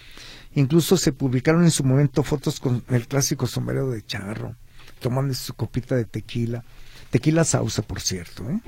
[0.54, 4.54] Incluso se publicaron en su momento fotos con el clásico sombrero de charro,
[5.00, 6.62] tomando su copita de tequila.
[7.10, 8.60] Tequila Sausa, por cierto, ¿eh?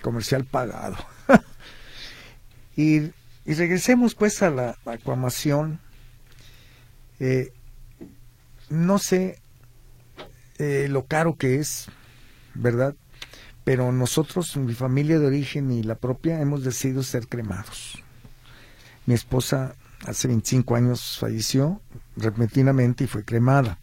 [0.00, 0.96] comercial pagado.
[2.76, 3.10] y,
[3.44, 5.80] y, regresemos pues a la, acuamación.
[7.20, 7.52] Eh,
[8.68, 9.40] no sé
[10.58, 11.86] eh, lo caro que es,
[12.54, 12.94] ¿verdad?
[13.64, 18.02] Pero nosotros, mi familia de origen y la propia, hemos decidido ser cremados.
[19.06, 19.74] Mi esposa
[20.06, 21.80] hace 25 años falleció
[22.16, 23.78] repentinamente y fue cremada.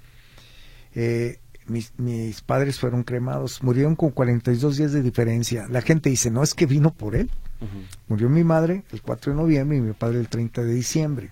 [0.94, 5.68] Eh, mis, mis, padres fueron cremados, murieron con 42 días de diferencia.
[5.70, 7.30] La gente dice, no es que vino por él.
[8.08, 11.32] Murió mi madre el 4 de noviembre y mi padre el 30 de diciembre.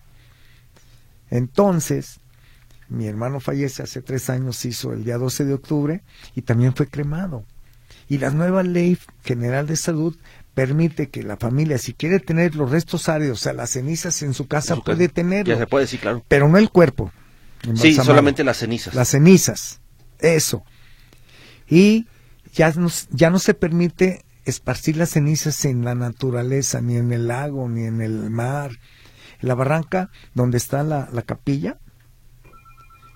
[1.29, 2.19] Entonces,
[2.89, 6.03] mi hermano fallece hace tres años, hizo el día 12 de octubre
[6.35, 7.45] y también fue cremado.
[8.13, 10.15] Y la nueva ley general de salud
[10.53, 14.35] permite que la familia, si quiere tener los restos áridos, o sea, las cenizas en
[14.35, 15.51] su casa, puede tenerlo.
[15.51, 16.23] Ya se puede, sí, claro.
[16.27, 17.11] Pero no el cuerpo.
[17.73, 18.93] Sí, solamente las cenizas.
[18.93, 19.81] Las cenizas,
[20.19, 20.63] eso.
[21.67, 22.05] Y
[22.53, 27.27] ya no, ya no se permite esparcir las cenizas en la naturaleza, ni en el
[27.27, 28.77] lago, ni en el mar.
[29.41, 31.79] La barranca donde está la, la capilla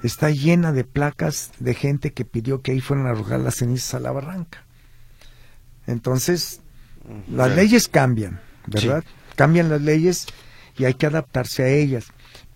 [0.02, 3.94] está llena de placas de gente que pidió que ahí fueran a arrojar las cenizas
[3.94, 4.67] a la barranca.
[5.88, 6.62] Entonces,
[7.32, 9.04] las leyes cambian, ¿verdad?
[9.36, 10.28] Cambian las leyes
[10.78, 12.08] y hay que adaptarse a ellas.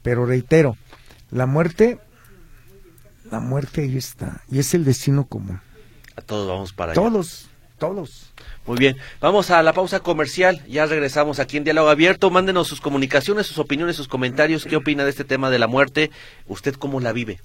[0.03, 0.77] Pero reitero,
[1.31, 1.99] la muerte,
[3.31, 5.61] la muerte ahí está, y es el destino común.
[6.15, 7.01] A todos vamos para allá.
[7.01, 8.33] Todos, todos.
[8.65, 12.81] Muy bien, vamos a la pausa comercial, ya regresamos aquí en Diálogo Abierto, mándenos sus
[12.81, 16.11] comunicaciones, sus opiniones, sus comentarios, qué opina de este tema de la muerte,
[16.47, 17.39] usted cómo la vive.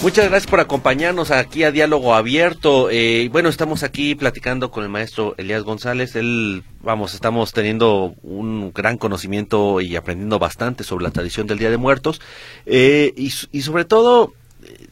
[0.00, 2.88] Muchas gracias por acompañarnos aquí a Diálogo Abierto.
[2.88, 6.14] Eh, bueno, estamos aquí platicando con el maestro Elías González.
[6.14, 11.70] Él, vamos, estamos teniendo un gran conocimiento y aprendiendo bastante sobre la tradición del Día
[11.70, 12.20] de Muertos.
[12.64, 14.34] Eh, y, y sobre todo,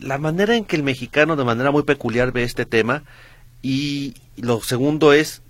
[0.01, 3.05] la manera en que el mexicano de manera muy peculiar ve este tema.
[3.62, 5.40] Y lo segundo es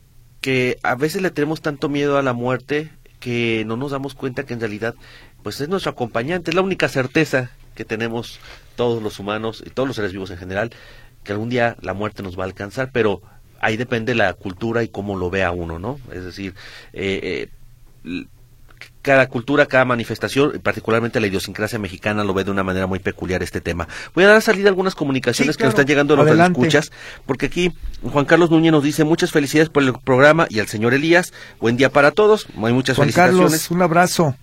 [0.43, 2.91] que a veces le tenemos tanto miedo a la muerte
[3.21, 4.95] que no nos damos cuenta que en realidad
[5.43, 8.39] pues es nuestro acompañante, es la única certeza que tenemos
[8.77, 10.71] todos los humanos y todos los seres vivos en general,
[11.25, 13.23] que algún día la muerte nos va a alcanzar, pero
[13.61, 15.99] ahí depende la cultura y cómo lo vea uno, ¿no?
[16.13, 16.55] Es decir,
[16.93, 17.49] eh,
[18.05, 18.25] eh,
[19.03, 23.43] cada cultura, cada manifestación, particularmente la idiosincrasia mexicana, lo ve de una manera muy peculiar
[23.43, 23.87] este tema.
[24.15, 26.91] Voy a dar salida a algunas comunicaciones que nos están llegando a los escuchas,
[27.25, 30.93] porque aquí Juan Carlos Núñez nos dice muchas felicidades por el programa y al señor
[30.93, 31.33] Elías.
[31.61, 32.49] Buen día para todos.
[32.63, 34.35] Hay muchas Juan Carlos, un abrazo.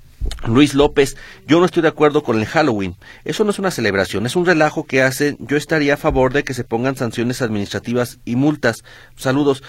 [0.47, 1.15] Luis López,
[1.47, 2.95] yo no estoy de acuerdo con el Halloween.
[3.23, 5.37] Eso no es una celebración, es un relajo que hacen.
[5.39, 8.83] Yo estaría a favor de que se pongan sanciones administrativas y multas.
[9.15, 9.63] Saludos.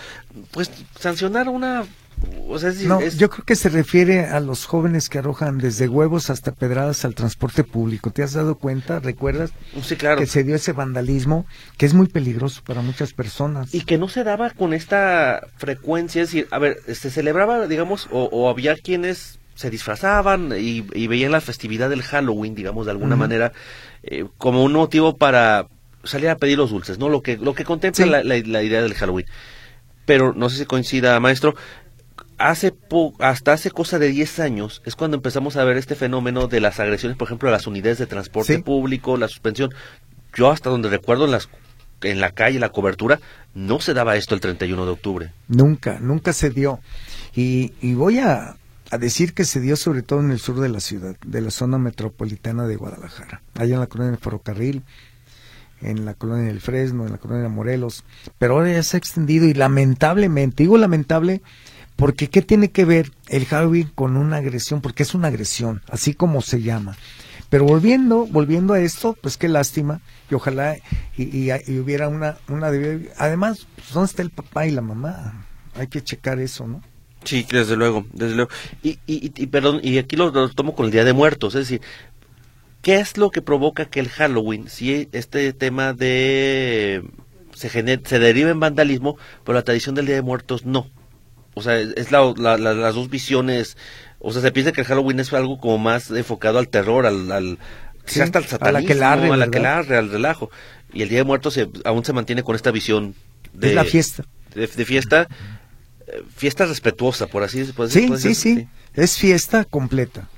[0.50, 1.84] Pues sancionar una
[2.48, 6.30] o sea, no, yo creo que se refiere a los jóvenes que arrojan desde huevos
[6.30, 8.10] hasta pedradas al transporte público.
[8.10, 9.00] ¿Te has dado cuenta?
[9.00, 9.50] ¿Recuerdas?
[9.82, 10.18] Sí, claro.
[10.18, 11.44] Que se dio ese vandalismo
[11.76, 13.74] que es muy peligroso para muchas personas.
[13.74, 16.22] Y que no se daba con esta frecuencia.
[16.22, 21.40] Es decir, a ver, se celebraba, digamos, o había quienes se disfrazaban y, veían la
[21.40, 23.52] festividad del Halloween, digamos, de alguna manera,
[24.02, 25.68] eh, como un motivo para
[26.02, 27.08] salir a pedir los dulces, ¿no?
[27.08, 29.26] Lo que, lo que contempla la, la, idea del Halloween.
[30.04, 31.54] Pero no sé si coincida, maestro,
[32.38, 32.74] hace
[33.20, 36.80] hasta hace cosa de 10 años es cuando empezamos a ver este fenómeno de las
[36.80, 39.72] agresiones, por ejemplo, a las unidades de transporte público, la suspensión.
[40.34, 41.48] Yo hasta donde recuerdo en las
[42.02, 43.20] en la calle, la cobertura,
[43.54, 45.32] no se daba esto el 31 de octubre.
[45.48, 46.80] Nunca, nunca se dio.
[47.34, 48.56] Y, y voy a,
[48.90, 51.50] a decir que se dio sobre todo en el sur de la ciudad, de la
[51.50, 54.82] zona metropolitana de Guadalajara, allá en la colonia del Ferrocarril,
[55.80, 58.04] en la colonia del Fresno, en la colonia de Morelos,
[58.38, 61.42] pero ahora ya se ha extendido y lamentablemente, digo lamentable,
[61.96, 64.80] porque ¿qué tiene que ver el Halloween con una agresión?
[64.80, 66.96] Porque es una agresión, así como se llama.
[67.50, 70.76] Pero volviendo, volviendo a esto, pues qué lástima, y ojalá
[71.16, 72.68] y, hubiera una, una
[73.18, 75.46] además, pues, ¿dónde está el papá y la mamá?
[75.76, 76.82] Hay que checar eso, ¿no?
[77.24, 78.50] Sí, desde luego, desde luego.
[78.82, 81.80] Y, y, y perdón, y aquí lo, tomo con el Día de Muertos, es decir,
[82.82, 87.02] ¿qué es lo que provoca que el Halloween, si este tema de
[87.54, 90.88] se, se deriva en vandalismo, pero la tradición del Día de Muertos no?
[91.54, 93.76] O sea, es la, las dos visiones,
[94.18, 97.30] o sea, se piensa que el Halloween es algo como más enfocado al terror, al,
[97.30, 97.58] al
[98.06, 100.50] hasta al satanismo, a la que larre, a la que larre, al relajo.
[100.92, 103.14] Y el Día de Muertos aún se mantiene con esta visión
[103.52, 103.74] de...
[103.74, 104.24] la fiesta.
[104.54, 105.28] De, de fiesta
[106.34, 107.88] fiesta respetuosa, por así decirlo.
[107.88, 110.28] Sí, sí, sí, es fiesta completa.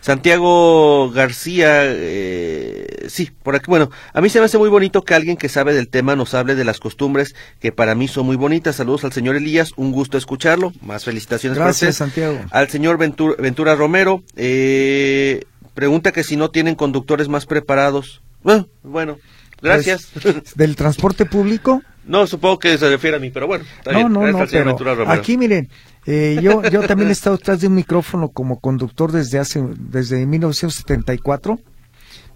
[0.00, 5.14] Santiago García, eh, sí, por aquí, bueno, a mí se me hace muy bonito que
[5.14, 8.36] alguien que sabe del tema nos hable de las costumbres que para mí son muy
[8.36, 8.76] bonitas.
[8.76, 10.72] Saludos al señor Elías, un gusto escucharlo.
[10.82, 12.38] Más felicitaciones Gracias, Santiago.
[12.50, 18.20] Al señor Ventura, Ventura Romero, eh, pregunta que si no tienen conductores más preparados.
[18.42, 19.18] Bueno, bueno
[19.62, 20.08] gracias.
[20.22, 21.82] Pues, ¿Del transporte público?
[22.06, 25.38] No, supongo que se refiere a mí, pero bueno, está no, No, no, pero aquí
[25.38, 25.68] miren,
[26.06, 30.26] eh, yo, yo también he estado detrás de un micrófono como conductor desde hace, desde
[30.26, 31.58] 1974,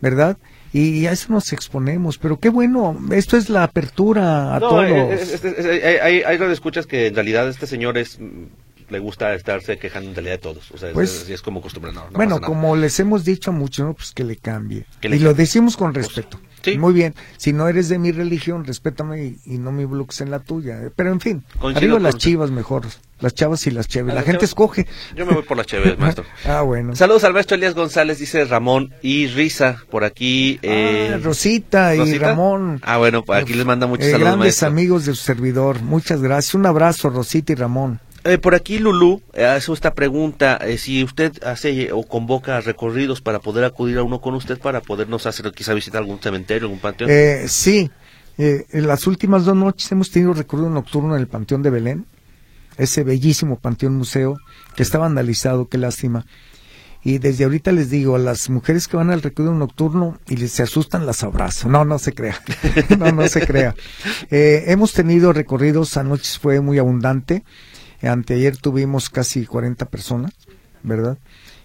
[0.00, 0.38] ¿verdad?
[0.72, 4.84] Y a eso nos exponemos, pero qué bueno, esto es la apertura a todos.
[4.84, 8.18] hay, hay escuchas que en realidad este señor es
[8.90, 10.70] le gusta estarse quejando en realidad de todos.
[10.70, 11.92] O sea, pues, es, como costumbre.
[11.92, 14.84] No, bueno, como les hemos dicho mucho, pues que le cambie.
[15.02, 16.08] y lo decimos con pues,
[16.76, 20.40] Muy bien, si no eres de mi religión, respétame y, no me bloques en la
[20.40, 20.90] tuya.
[20.94, 22.86] Pero en fin, arriba las chivas mejor,
[23.20, 24.14] las chavas y las chéves.
[24.14, 24.86] La, gente escoge.
[25.16, 26.24] Yo me voy por las chéves, maestro.
[26.44, 26.94] ah, bueno.
[26.94, 30.58] Saludos al maestro Elías González, dice Ramón y Risa por aquí.
[30.62, 32.80] Eh, ah, Rosita y Ramón.
[32.82, 34.32] Ah, bueno, aquí les manda muchos eh, saludos.
[34.32, 35.80] Grandes amigos de su servidor.
[35.82, 36.54] Muchas gracias.
[36.54, 38.00] Un abrazo, Rosita y Ramón.
[38.28, 43.22] Eh, por aquí Lulú eh, hace esta pregunta, eh, si usted hace o convoca recorridos
[43.22, 46.78] para poder acudir a uno con usted para podernos hacer quizá visitar algún cementerio, algún
[46.78, 47.10] panteón.
[47.48, 47.90] sí,
[48.36, 52.06] en las últimas dos noches hemos tenido recorrido nocturno en el Panteón de Belén,
[52.76, 54.36] ese bellísimo panteón museo
[54.76, 56.26] que está vandalizado, qué lástima.
[57.02, 60.52] Y desde ahorita les digo, a las mujeres que van al recorrido nocturno y les
[60.52, 61.68] se asustan, las abrazo.
[61.70, 62.38] No, no se crea.
[62.98, 63.74] no, no se crea.
[64.30, 67.42] hemos tenido recorridos, anoche fue muy abundante.
[68.02, 70.32] Anteayer tuvimos casi 40 personas,
[70.82, 71.18] ¿verdad?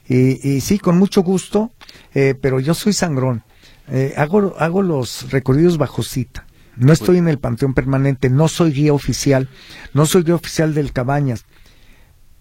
[0.07, 1.71] Y, y sí, con mucho gusto,
[2.13, 3.43] eh, pero yo soy sangrón.
[3.89, 6.45] Eh, hago, hago los recorridos bajo cita.
[6.75, 9.47] No estoy en el panteón permanente, no soy guía oficial,
[9.93, 11.45] no soy guía oficial del Cabañas,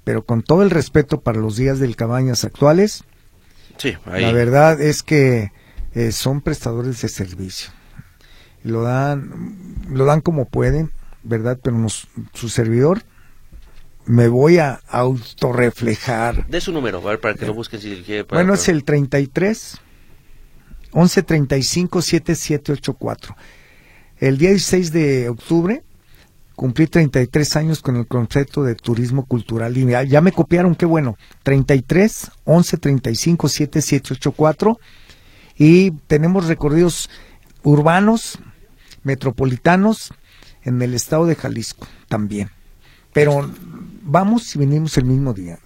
[0.04, 3.04] pero con todo el respeto para los días del Cabañas actuales,
[3.76, 5.52] sí, la verdad es que
[5.94, 7.70] eh, son prestadores de servicio.
[8.62, 10.90] Lo dan, lo dan como pueden,
[11.22, 11.58] ¿verdad?
[11.62, 11.86] Pero
[12.32, 13.02] su servidor
[14.06, 16.46] me voy a autorreflejar.
[16.48, 18.24] De su número, para que lo busquen si quiere.
[18.24, 19.80] bueno, es el 33
[20.92, 23.36] 11 35 7784.
[24.18, 25.82] El día 16 de octubre
[26.54, 31.16] cumplí 33 años con el concepto de turismo cultural y ya, me copiaron, qué bueno.
[31.42, 34.80] 33 11 35 7784
[35.56, 37.10] y tenemos recorridos
[37.62, 38.38] urbanos,
[39.02, 40.12] metropolitanos
[40.62, 42.50] en el estado de Jalisco también.
[43.12, 43.50] Pero
[44.02, 45.58] vamos y venimos el mismo día.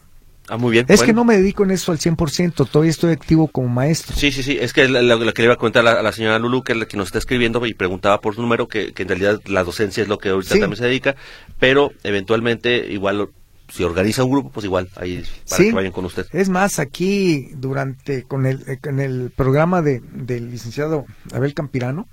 [0.49, 0.87] Ah, muy bien.
[0.89, 4.15] Es que no me dedico en eso al 100%, todavía estoy activo como maestro.
[4.15, 6.63] Sí, sí, sí, es que lo, que le iba a contar a la, señora Lulu,
[6.63, 9.41] que es la que nos está escribiendo y preguntaba por su número, que, en realidad
[9.47, 11.17] la docencia es lo que ahorita también se dedica,
[11.59, 13.29] pero eventualmente igual
[13.69, 16.27] si organiza un grupo, pues igual ahí para que vayan con usted.
[16.33, 22.07] Es más, aquí durante con el eh, con el programa de del licenciado Abel Campirano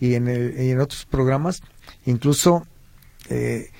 [0.00, 1.62] y en el, y en otros programas,
[2.06, 2.64] incluso
[3.28, 3.70] eh,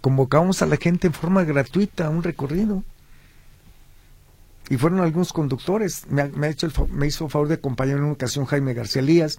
[0.00, 2.84] convocamos a la gente en forma gratuita a un recorrido.
[4.70, 6.06] Y fueron algunos conductores.
[6.08, 9.02] Me, ha hecho el, me hizo el favor de acompañar en una ocasión Jaime García
[9.02, 9.38] Lías.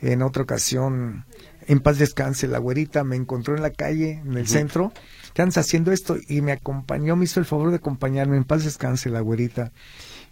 [0.00, 1.24] En otra ocasión,
[1.66, 4.92] en paz descanse, la güerita me encontró en la calle, en el centro.
[5.32, 6.16] ¿Qué andas haciendo esto?
[6.28, 8.36] Y me acompañó, me hizo el favor de acompañarme.
[8.36, 9.72] En paz descanse, la güerita.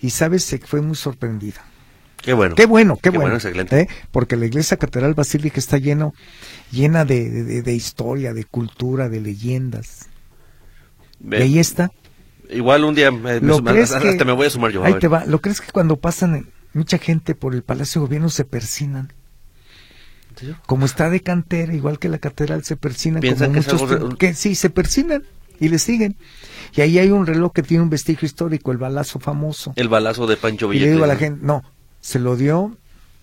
[0.00, 1.62] Y sabes, se fue muy sorprendida.
[2.25, 2.55] Qué bueno.
[2.55, 3.37] Qué bueno, qué, bueno.
[3.37, 3.87] ¿eh?
[4.11, 6.15] Porque la iglesia catedral basílica está lleno,
[6.71, 10.09] llena de, de, historia, de cultura, de leyendas.
[11.23, 11.93] Y ahí está.
[12.49, 13.33] Igual un día me,
[13.83, 14.83] hasta me voy a sumar yo.
[14.83, 15.27] Ahí te va.
[15.27, 19.13] ¿Lo crees que cuando pasan mucha gente por el Palacio de Gobierno se persinan?
[20.67, 23.23] Como está de cantera, igual que la catedral se persinan.
[23.23, 25.25] Como muchos que sí, se persinan
[25.61, 26.17] y le siguen.
[26.75, 29.75] Y ahí hay un reloj que tiene un vestigio histórico, el balazo famoso.
[29.77, 30.85] El balazo de Pancho Villa.
[30.85, 31.63] Y le digo a la gente, no,
[32.05, 32.77] se lo dio,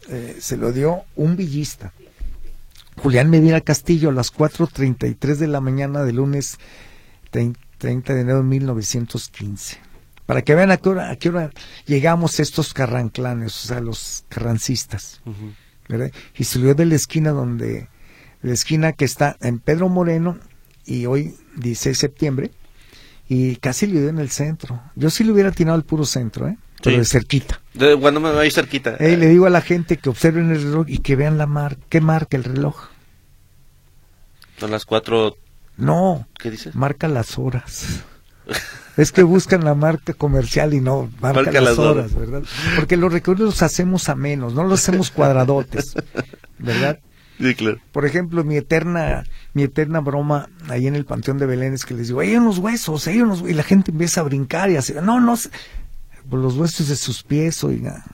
[0.09, 1.93] eh, se lo dio un villista.
[2.97, 6.57] Julián Medina Castillo a las 4.33 de la mañana del lunes
[7.29, 9.77] 30 de enero de 1915.
[10.25, 11.51] Para que vean a qué hora, a qué hora
[11.85, 15.21] llegamos estos carranclanes, o sea, los carrancistas.
[16.35, 17.87] Y se lo dio de la esquina donde,
[18.41, 20.39] la esquina que está en Pedro Moreno
[20.87, 22.51] y hoy 16 de septiembre,
[23.29, 24.81] y casi le dio en el centro.
[24.95, 26.57] Yo sí le hubiera tirado al puro centro, ¿eh?
[26.81, 27.60] pero de cerquita.
[27.73, 28.97] De, cuando me voy cerquita.
[28.99, 31.81] le digo a la gente que observen el reloj y que vean la marca.
[31.89, 32.89] ¿Qué marca el reloj?
[34.59, 35.37] Son las cuatro.
[35.77, 36.27] No.
[36.37, 36.75] ¿Qué dices?
[36.75, 38.03] Marca las horas.
[38.97, 42.43] es que buscan la marca comercial y no marca, las, horas, ¿verdad?
[42.75, 45.95] Porque los recorridos los hacemos a menos, no los hacemos cuadradotes,
[46.59, 46.99] ¿verdad?
[47.39, 47.79] Sí, claro.
[47.91, 51.95] Por ejemplo, mi eterna, mi eterna broma ahí en el Panteón de Belén es que
[51.95, 53.41] les digo, hay unos huesos, hay unos...
[53.41, 55.35] Y la gente empieza a brincar y así, no, no,
[56.31, 58.05] por los huesos de sus pies, oiga.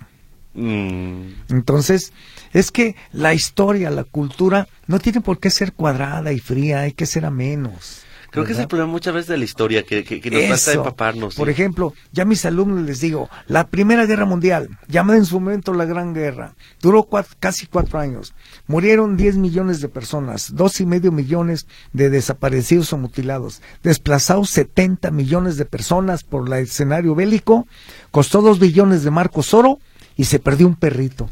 [0.55, 2.11] Mm, Entonces,
[2.51, 6.93] es que la historia, la cultura, no tiene por qué ser cuadrada y fría, hay
[6.93, 8.01] que ser a menos.
[8.41, 10.71] Creo que es el problema muchas veces de la historia, que, que, que nos Eso.
[10.71, 11.35] empaparnos.
[11.35, 11.51] Por sí.
[11.51, 15.73] ejemplo, ya a mis alumnos les digo, la Primera Guerra Mundial, llamada en su momento
[15.73, 18.33] la Gran Guerra, duró cuat- casi cuatro años.
[18.67, 25.11] Murieron 10 millones de personas, dos y medio millones de desaparecidos o mutilados, desplazados 70
[25.11, 27.67] millones de personas por el escenario bélico,
[28.11, 29.79] costó dos billones de marcos oro
[30.15, 31.29] y se perdió un perrito.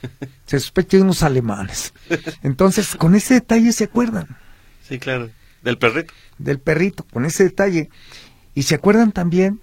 [0.46, 1.92] Se sospecha de unos alemanes.
[2.42, 4.28] Entonces, con ese detalle se acuerdan
[4.88, 5.28] Sí, claro.
[5.62, 6.14] Del perrito.
[6.38, 7.90] del perrito, con ese detalle.
[8.54, 9.60] Y se acuerdan también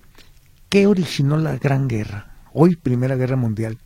[0.69, 3.77] qué originó la Gran Guerra, hoy Primera Guerra Mundial.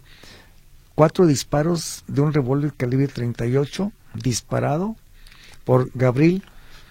[0.95, 4.95] Cuatro disparos de un revólver calibre 38 disparado
[5.63, 6.43] por Gabriel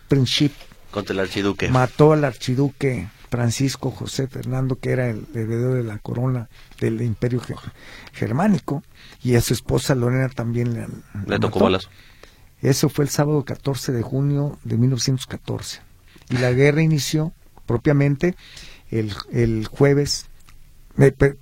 [0.08, 0.52] Princip.
[0.90, 1.68] Contra el archiduque.
[1.68, 6.48] Mató al archiduque Francisco José Fernando, que era el heredero de la corona
[6.80, 7.54] del imperio ge-
[8.14, 8.82] germánico,
[9.22, 10.86] y a su esposa Lorena también le,
[11.26, 11.86] Le tocó mató.
[12.60, 15.80] Eso fue el sábado 14 de junio de 1914.
[16.30, 17.32] Y la guerra inició
[17.66, 18.34] propiamente
[18.90, 20.26] el, el jueves,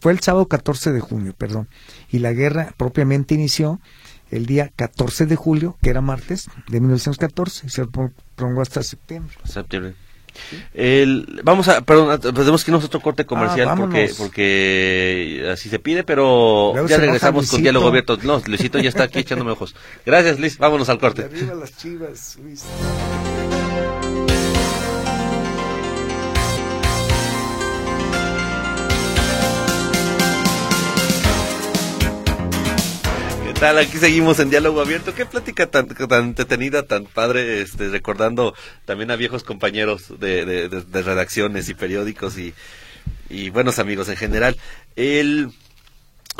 [0.00, 1.68] fue el sábado 14 de junio, perdón.
[2.10, 3.80] Y la guerra propiamente inició
[4.30, 8.82] el día 14 de julio, que era martes, de 1914, y se pro- prolongó hasta
[8.82, 9.34] septiembre.
[9.44, 9.94] Septiembre.
[10.74, 14.16] El, vamos a, perdón, tenemos que irnos a otro corte comercial Ah, porque, vámonos.
[14.18, 18.18] porque así se pide, pero Luego ya regresamos con diálogo abierto.
[18.22, 19.74] No, Luisito ya está aquí echándome ojos.
[20.04, 20.58] Gracias, Luis.
[20.58, 21.24] Vámonos al corte.
[21.24, 22.64] Arriba las chivas, Luis.
[33.60, 33.78] Tal?
[33.78, 35.14] Aquí seguimos en diálogo abierto.
[35.14, 38.54] Qué plática tan, tan entretenida, tan padre, este, recordando
[38.84, 42.54] también a viejos compañeros de, de- de- de redacciones y periódicos y,
[43.30, 44.56] y buenos amigos en general.
[44.96, 45.50] El,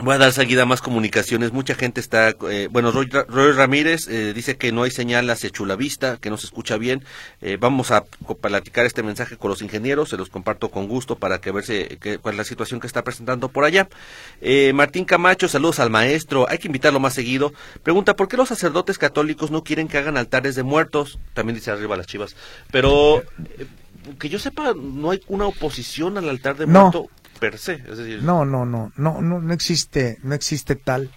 [0.02, 1.52] voy a dar seguida a más comunicaciones.
[1.52, 5.28] Mucha gente está, eh, bueno, Roy, Ra- Roy Ramírez eh, dice que no hay señal
[5.30, 7.02] hacia Chulavista, que no se escucha bien.
[7.40, 8.04] Eh, vamos a
[8.40, 12.18] platicar este mensaje con los ingenieros, se los comparto con gusto para que verse qué-
[12.18, 13.88] cuál es la situación que está presentando por allá.
[14.40, 17.52] Eh, Martín Camacho, saludos al maestro, hay que invitarlo más seguido.
[17.82, 21.18] Pregunta, ¿por qué los sacerdotes católicos no quieren que hagan altares de muertos?
[21.34, 22.36] También dice arriba las chivas.
[22.70, 23.22] Pero,
[23.58, 23.66] eh,
[24.18, 26.90] que yo sepa, no hay una oposición al altar de No.
[27.36, 27.74] Muerto per se.
[27.74, 31.10] Es decir, No, no, no, no, no, no existe, no existe tal.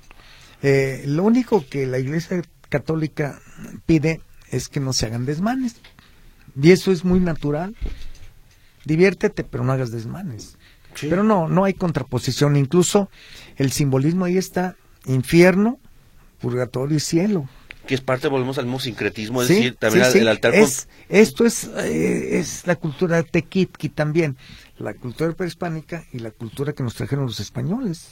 [0.62, 3.40] Eh, lo único que la Iglesia Católica
[3.86, 5.78] pide es que no se hagan desmanes.
[6.62, 7.76] Y eso es muy natural.
[8.86, 10.58] Diviértete, pero no hagas desmanes.
[10.96, 11.08] Sí.
[11.10, 12.56] Pero no, no hay contraposición.
[12.56, 13.10] Incluso
[13.58, 15.80] el simbolismo ahí está infierno,
[16.40, 17.48] purgatorio y cielo.
[17.90, 20.20] Que es parte, volvemos al mismo sincretismo, es Sí, decir, también sí, al- sí.
[20.20, 24.38] el altar con- es, Esto es, eh, es la cultura tequitqui también,
[24.78, 28.10] la cultura prehispánica y la cultura que nos trajeron los españoles.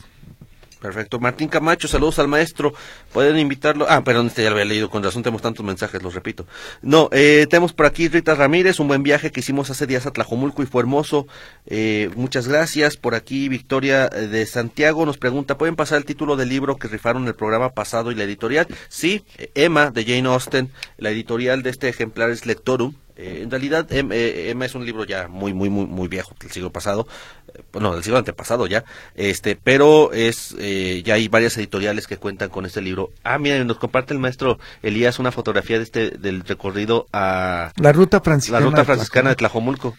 [0.82, 1.20] Perfecto.
[1.20, 2.74] Martín Camacho, saludos al maestro.
[3.12, 3.88] Pueden invitarlo.
[3.90, 4.90] Ah, perdón, este ya lo había leído.
[4.90, 6.46] Con razón tenemos tantos mensajes, los repito.
[6.82, 10.12] No, eh, tenemos por aquí Rita Ramírez, un buen viaje que hicimos hace días a
[10.12, 11.28] Tlajomulco y fue hermoso.
[11.66, 12.96] Eh, muchas gracias.
[12.98, 16.88] Por aquí Victoria eh, de Santiago nos pregunta, ¿pueden pasar el título del libro que
[16.88, 18.68] rifaron el programa pasado y la editorial?
[18.88, 20.72] Sí, eh, Emma de Jane Austen.
[20.98, 22.94] La editorial de este ejemplar es Lectorum.
[23.20, 26.36] Eh, en realidad, Em- eh, Emma es un libro ya muy, muy, muy, muy viejo,
[26.40, 27.08] del siglo pasado,
[27.54, 32.18] eh, no, del siglo antepasado ya, este, pero es, eh, ya hay varias editoriales que
[32.18, 33.10] cuentan con este libro.
[33.24, 37.92] Ah, miren, nos comparte el maestro Elías una fotografía de este, del recorrido a La
[37.92, 38.66] ruta la franciscana.
[38.66, 39.98] ruta franciscana de Tlajomulco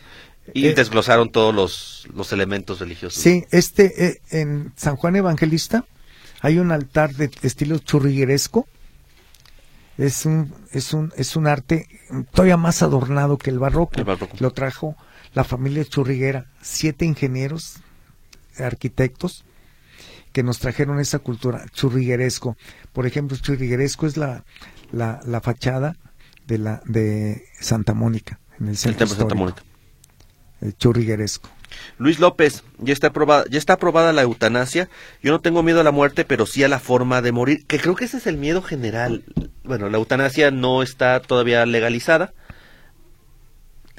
[0.55, 3.21] y Eh, desglosaron todos los, los elementos religiosos.
[3.21, 5.85] Sí, este, eh, en San Juan Evangelista
[6.41, 8.67] hay un altar de estilo churrigueresco.
[9.99, 11.87] Es un, es un, es un arte
[12.33, 13.97] todavía más adornado que el barroco.
[13.97, 14.37] El barroco.
[14.39, 14.97] Lo trajo
[15.35, 17.81] la familia Churriguera, siete ingenieros,
[18.59, 19.45] arquitectos,
[20.33, 22.57] que nos trajeron esa cultura churrigueresco.
[22.93, 24.45] Por ejemplo, churrigueresco es la,
[24.93, 25.97] la, la fachada
[26.47, 29.35] de la de Santa Mónica, en el el centro de Santa.
[29.35, 29.63] Mónica.
[30.61, 31.51] El churrigueresco.
[31.99, 34.89] Luis López, ya está aprobada, ya está aprobada la eutanasia.
[35.23, 37.79] Yo no tengo miedo a la muerte, pero sí a la forma de morir, que
[37.79, 39.25] creo que ese es el miedo general.
[39.65, 42.33] Bueno, la eutanasia no está todavía legalizada.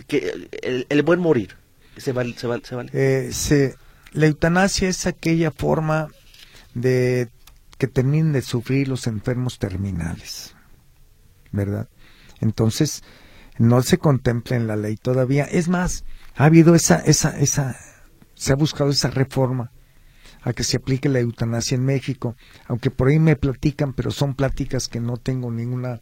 [0.07, 0.49] Que
[0.89, 1.55] el, buen morir
[1.97, 2.89] se vale, se vale, se vale.
[2.93, 3.75] Eh, se,
[4.11, 6.07] la eutanasia es aquella forma
[6.73, 7.29] de
[7.77, 10.55] que terminen de sufrir los enfermos terminales,
[11.51, 11.87] ¿verdad?
[12.41, 13.03] Entonces,
[13.57, 15.43] no se contempla en la ley todavía.
[15.45, 16.03] Es más,
[16.39, 17.77] ha habido esa, esa, esa,
[18.33, 19.71] se ha buscado esa reforma
[20.41, 22.35] a que se aplique la eutanasia en México,
[22.67, 26.01] aunque por ahí me platican, pero son pláticas que no tengo ninguna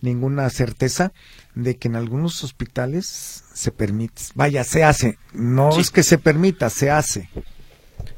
[0.00, 1.12] ninguna certeza
[1.54, 4.22] de que en algunos hospitales se permite.
[4.34, 5.18] Vaya, se hace.
[5.32, 5.80] No Sí.
[5.80, 7.28] es que se permita, se hace.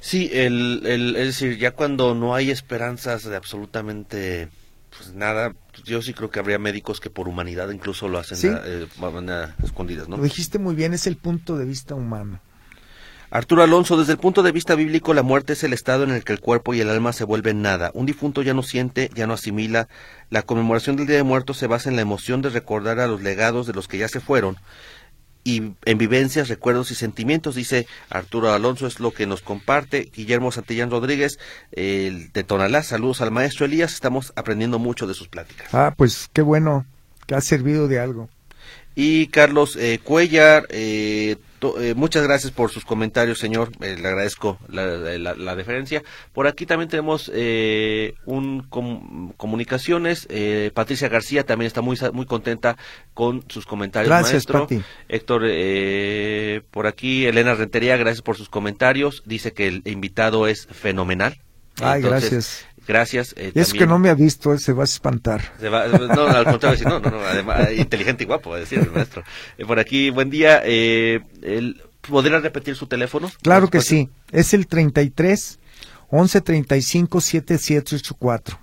[0.01, 4.49] Sí, el, el, es decir, ya cuando no hay esperanzas de absolutamente
[4.91, 8.89] pues nada, yo sí creo que habría médicos que por humanidad incluso lo hacen de
[9.01, 10.17] manera escondidas, ¿no?
[10.17, 12.41] Lo dijiste muy bien, es el punto de vista humano.
[13.29, 16.23] Arturo Alonso, desde el punto de vista bíblico, la muerte es el estado en el
[16.23, 17.91] que el cuerpo y el alma se vuelven nada.
[17.93, 19.89] Un difunto ya no siente, ya no asimila.
[20.31, 23.23] La conmemoración del Día de Muertos se basa en la emoción de recordar a los
[23.23, 24.57] legados de los que ya se fueron
[25.47, 30.51] y en vivencias, recuerdos y sentimientos, dice Arturo Alonso, es lo que nos comparte Guillermo
[30.51, 31.39] Santillán Rodríguez,
[31.71, 32.83] el de Tonalá.
[32.83, 35.73] Saludos al maestro Elías, estamos aprendiendo mucho de sus pláticas.
[35.73, 36.85] Ah, pues qué bueno,
[37.27, 38.29] que ha servido de algo.
[38.97, 41.37] Y Carlos eh, Cuellar, eh,
[41.79, 43.71] eh, muchas gracias por sus comentarios, señor.
[43.81, 46.03] Eh, le agradezco la, deferencia.
[46.33, 48.67] Por aquí también tenemos eh, un
[49.37, 50.29] comunicaciones.
[50.75, 52.77] Patricia García también está muy muy contenta
[53.15, 54.09] con sus comentarios.
[54.09, 54.69] Gracias, maestro.
[55.09, 55.43] Héctor,
[56.71, 59.23] por aquí Elena Rentería, gracias por sus comentarios.
[59.25, 61.39] Dice que el invitado es fenomenal.
[61.81, 62.67] Ay, gracias.
[62.87, 63.35] Gracias.
[63.37, 65.53] Eh, es que no me ha visto, se va a espantar.
[65.61, 69.25] no, al contrario, no, no, no, además, inteligente y guapo, va a decir el maestro.
[69.59, 70.63] Eh, por aquí, buen día.
[70.65, 73.31] Eh, el, ¿Podría repetir su teléfono?
[73.43, 74.09] Claro que sí.
[74.31, 75.59] Es el 33
[76.09, 78.59] 11 35 7784.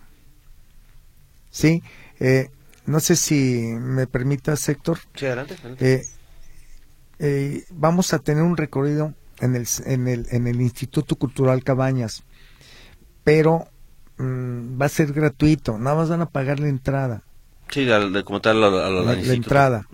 [1.50, 1.84] Sí.
[2.20, 2.50] Eh,
[2.86, 5.00] no sé si me permitas, Héctor.
[5.16, 5.56] Sí, adelante.
[5.56, 5.94] adelante.
[5.94, 6.04] Eh,
[7.20, 12.24] eh, vamos a tener un recorrido en el, en el, en el Instituto Cultural Cabañas,
[13.24, 13.68] pero
[14.24, 17.24] Mm, va a ser gratuito, nada más van a pagar la entrada.
[17.70, 17.88] Sí,
[18.24, 19.88] como tal, la, entrada.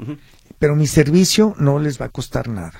[0.59, 2.73] Pero mi servicio no les va a costar nada.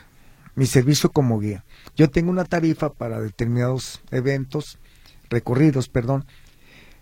[0.56, 1.64] Mi servicio como guía.
[1.96, 4.78] Yo tengo una tarifa para determinados eventos,
[5.30, 6.26] recorridos, perdón,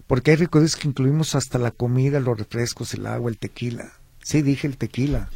[0.05, 3.91] porque hay recorridos que incluimos hasta la comida, los refrescos, el agua, el tequila.
[4.21, 5.29] Sí, dije el tequila.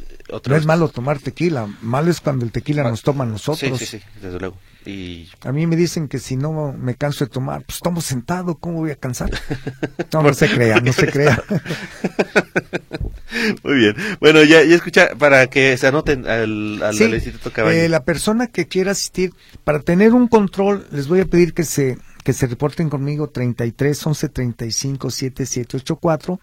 [0.46, 3.78] no es malo tomar tequila, malo es cuando el tequila nos toma nosotros.
[3.78, 4.56] Sí, sí, sí, desde luego.
[4.84, 5.28] Y...
[5.42, 8.78] A mí me dicen que si no me canso de tomar, pues tomo sentado, ¿cómo
[8.78, 9.30] voy a cansar?
[10.12, 11.42] No, no se crea, no se crea.
[13.64, 13.96] Muy bien.
[14.20, 18.66] Bueno, ya, ya escucha, para que se anoten al, al, Instituto Eh, la persona que
[18.66, 19.32] quiera asistir,
[19.64, 24.06] para tener un control, les voy a pedir que se, que se reporten conmigo 33
[24.06, 26.40] 11 35 7784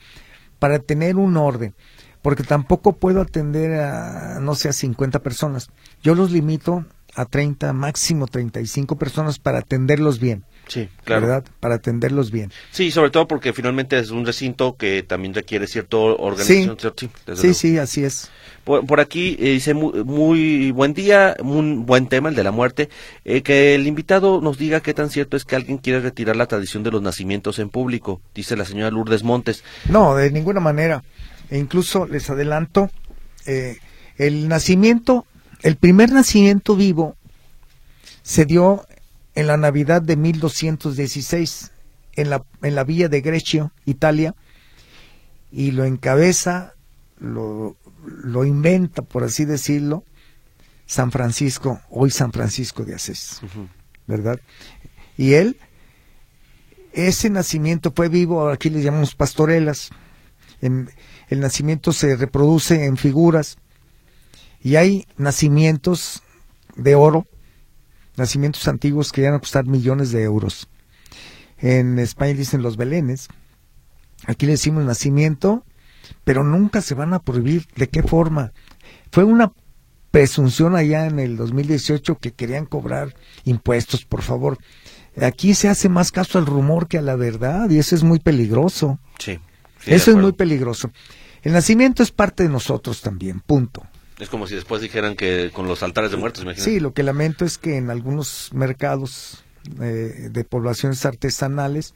[0.58, 1.76] para tener un orden
[2.22, 5.70] porque tampoco puedo atender a, no sé, a 50 personas.
[6.04, 6.86] Yo los limito
[7.16, 10.44] a 30, máximo 35 personas para atenderlos bien.
[10.68, 11.22] Sí, claro.
[11.26, 11.44] ¿Verdad?
[11.60, 12.52] Para atenderlos bien.
[12.72, 16.78] Sí, sobre todo porque finalmente es un recinto que también requiere cierto organización.
[16.96, 18.30] Sí, sí, sí, así es.
[18.64, 22.90] Por, aquí eh, dice muy, buen día, un buen tema, el de la muerte.
[23.26, 26.46] Eh, que el invitado nos diga qué tan cierto es que alguien quiere retirar la
[26.46, 29.64] tradición de los nacimientos en público, dice la señora Lourdes Montes.
[29.90, 31.04] No, de ninguna manera.
[31.50, 32.92] E incluso les adelanto,
[33.48, 33.78] eh,
[34.18, 35.26] el nacimiento
[35.62, 37.16] el primer nacimiento vivo
[38.22, 38.86] se dio
[39.36, 41.72] en la Navidad de 1216
[42.16, 44.36] en la, en la villa de Grecio, Italia,
[45.52, 46.74] y lo encabeza,
[47.20, 50.04] lo, lo inventa, por así decirlo,
[50.86, 53.42] San Francisco, hoy San Francisco de Asís,
[54.08, 54.40] ¿verdad?
[55.18, 55.58] Y él,
[56.94, 59.92] ese nacimiento fue vivo, aquí le llamamos pastorelas,
[60.62, 60.90] en,
[61.30, 63.58] el nacimiento se reproduce en figuras,
[64.62, 66.24] y hay nacimientos
[66.76, 67.28] de oro,
[68.16, 70.68] nacimientos antiguos que llegan a costar millones de euros.
[71.58, 73.28] En España dicen los belenes.
[74.26, 75.66] Aquí le decimos nacimiento,
[76.24, 77.68] pero nunca se van a prohibir.
[77.76, 78.52] ¿De qué forma?
[79.12, 79.54] Fue una
[80.12, 84.58] presunción allá en el 2018 que querían cobrar impuestos, por favor.
[85.22, 88.20] Aquí se hace más caso al rumor que a la verdad y eso es muy
[88.20, 89.00] peligroso.
[89.20, 89.40] Sí.
[89.86, 90.92] eso es muy peligroso.
[91.42, 93.86] El nacimiento es parte de nosotros también, punto.
[94.20, 96.70] Es como si después dijeran que con los altares de muertos, imagínate.
[96.70, 99.44] Sí, lo que lamento es que en algunos mercados
[99.82, 101.94] eh, de poblaciones artesanales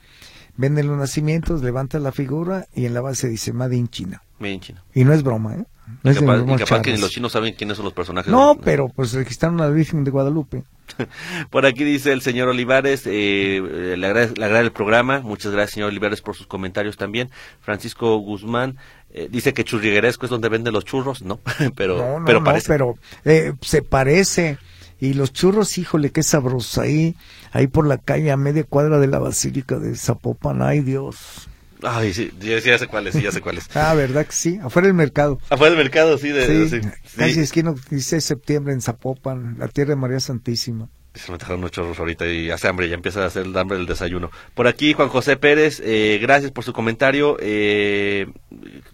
[0.56, 4.24] venden los nacimientos, levantan la figura y en la base dice Made in China.
[4.40, 4.84] Made in China.
[4.94, 5.66] Y no es broma, ¿eh?
[6.02, 8.32] No y capaz, capaz que los chinos saben quiénes son los personajes.
[8.32, 10.64] No, pero pues registraron a la Virgen de Guadalupe.
[11.50, 15.22] por aquí dice el señor Olivares, eh, le, agrada, el programa.
[15.22, 17.30] Muchas gracias, señor Olivares, por sus comentarios también.
[17.62, 18.78] Francisco Guzmán,
[19.12, 21.40] eh, dice que churrigueresco es donde venden los churros, ¿no?
[21.76, 22.68] pero, pero parece.
[22.68, 24.58] pero eh, se parece.
[25.00, 26.82] Y los churros, híjole, qué sabroso.
[26.82, 27.16] Ahí,
[27.52, 30.62] ahí por la calle, a media cuadra de la Basílica de Zapopan.
[30.62, 31.50] Ay, Dios.
[31.84, 33.66] Ay, sí, ya, sé cuáles, sí, ya sé cuáles.
[33.76, 34.60] ah, ¿verdad que sí?
[34.64, 35.40] Afuera del mercado.
[35.50, 36.30] Afuera del mercado, sí.
[36.30, 40.90] De, sí, sí, casi esquina 16 de septiembre en Zapopan, la tierra de María Santísima.
[41.14, 43.78] Se me dejaron unos chorros ahorita y hace hambre, ya empieza a hacer el hambre
[43.78, 44.32] del desayuno.
[44.56, 47.38] Por aquí, Juan José Pérez, eh, gracias por su comentario.
[47.40, 48.26] Eh,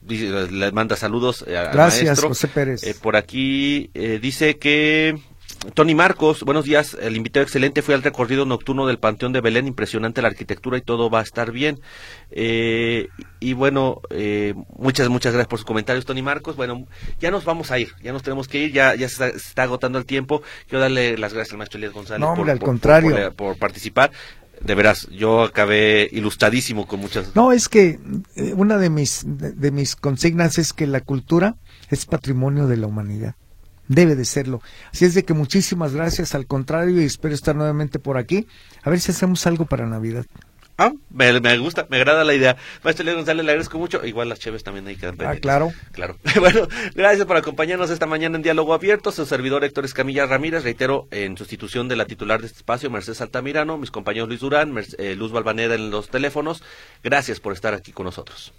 [0.06, 2.84] le manda saludos a, Gracias, José Pérez.
[2.84, 5.18] Eh, por aquí eh, dice que
[5.74, 6.97] Tony Marcos, buenos días.
[7.01, 9.68] El invitado excelente fue al recorrido nocturno del Panteón de Belén.
[9.68, 11.82] Impresionante la arquitectura y todo va a estar bien.
[12.32, 16.55] Eh, y bueno, eh, muchas, muchas gracias por sus comentarios, Tony Marcos.
[16.55, 16.88] Bueno,
[17.20, 19.99] ya nos vamos a ir, ya nos tenemos que ir, ya, ya se está, agotando
[19.99, 20.41] el tiempo.
[20.68, 23.34] Quiero darle las gracias al maestro Elías González por, al contrario.
[23.34, 24.12] por participar
[24.62, 27.36] de veras, yo acabé ilustradísimo con muchas.
[27.36, 27.99] No, es que
[28.36, 31.55] eh, una de mis, de, mis consignas es que la cultura
[31.89, 33.36] es patrimonio de la humanidad.
[33.90, 34.62] Debe de serlo.
[34.94, 38.48] Así es de que muchísimas gracias, al contrario, y espero estar nuevamente por aquí.
[38.84, 40.26] A ver si hacemos algo para Navidad.
[40.78, 42.56] Ah, me, gusta, me agrada la idea.
[42.84, 44.06] Maestro Leo González, le agradezco mucho.
[44.06, 45.74] Igual las cheves también ahí quedan Ah, claro.
[45.92, 46.18] Claro.
[46.40, 49.12] bueno, gracias por acompañarnos esta mañana en Diálogo Abierto.
[49.12, 53.20] Su servidor Héctor Escamilla Ramírez, reitero, en sustitución de la titular de este espacio, Mercedes
[53.20, 56.64] Altamirano, mis compañeros Luis Durán, eh, Luz Balvaneda en los teléfonos.
[57.04, 58.54] Gracias por estar aquí con nosotros.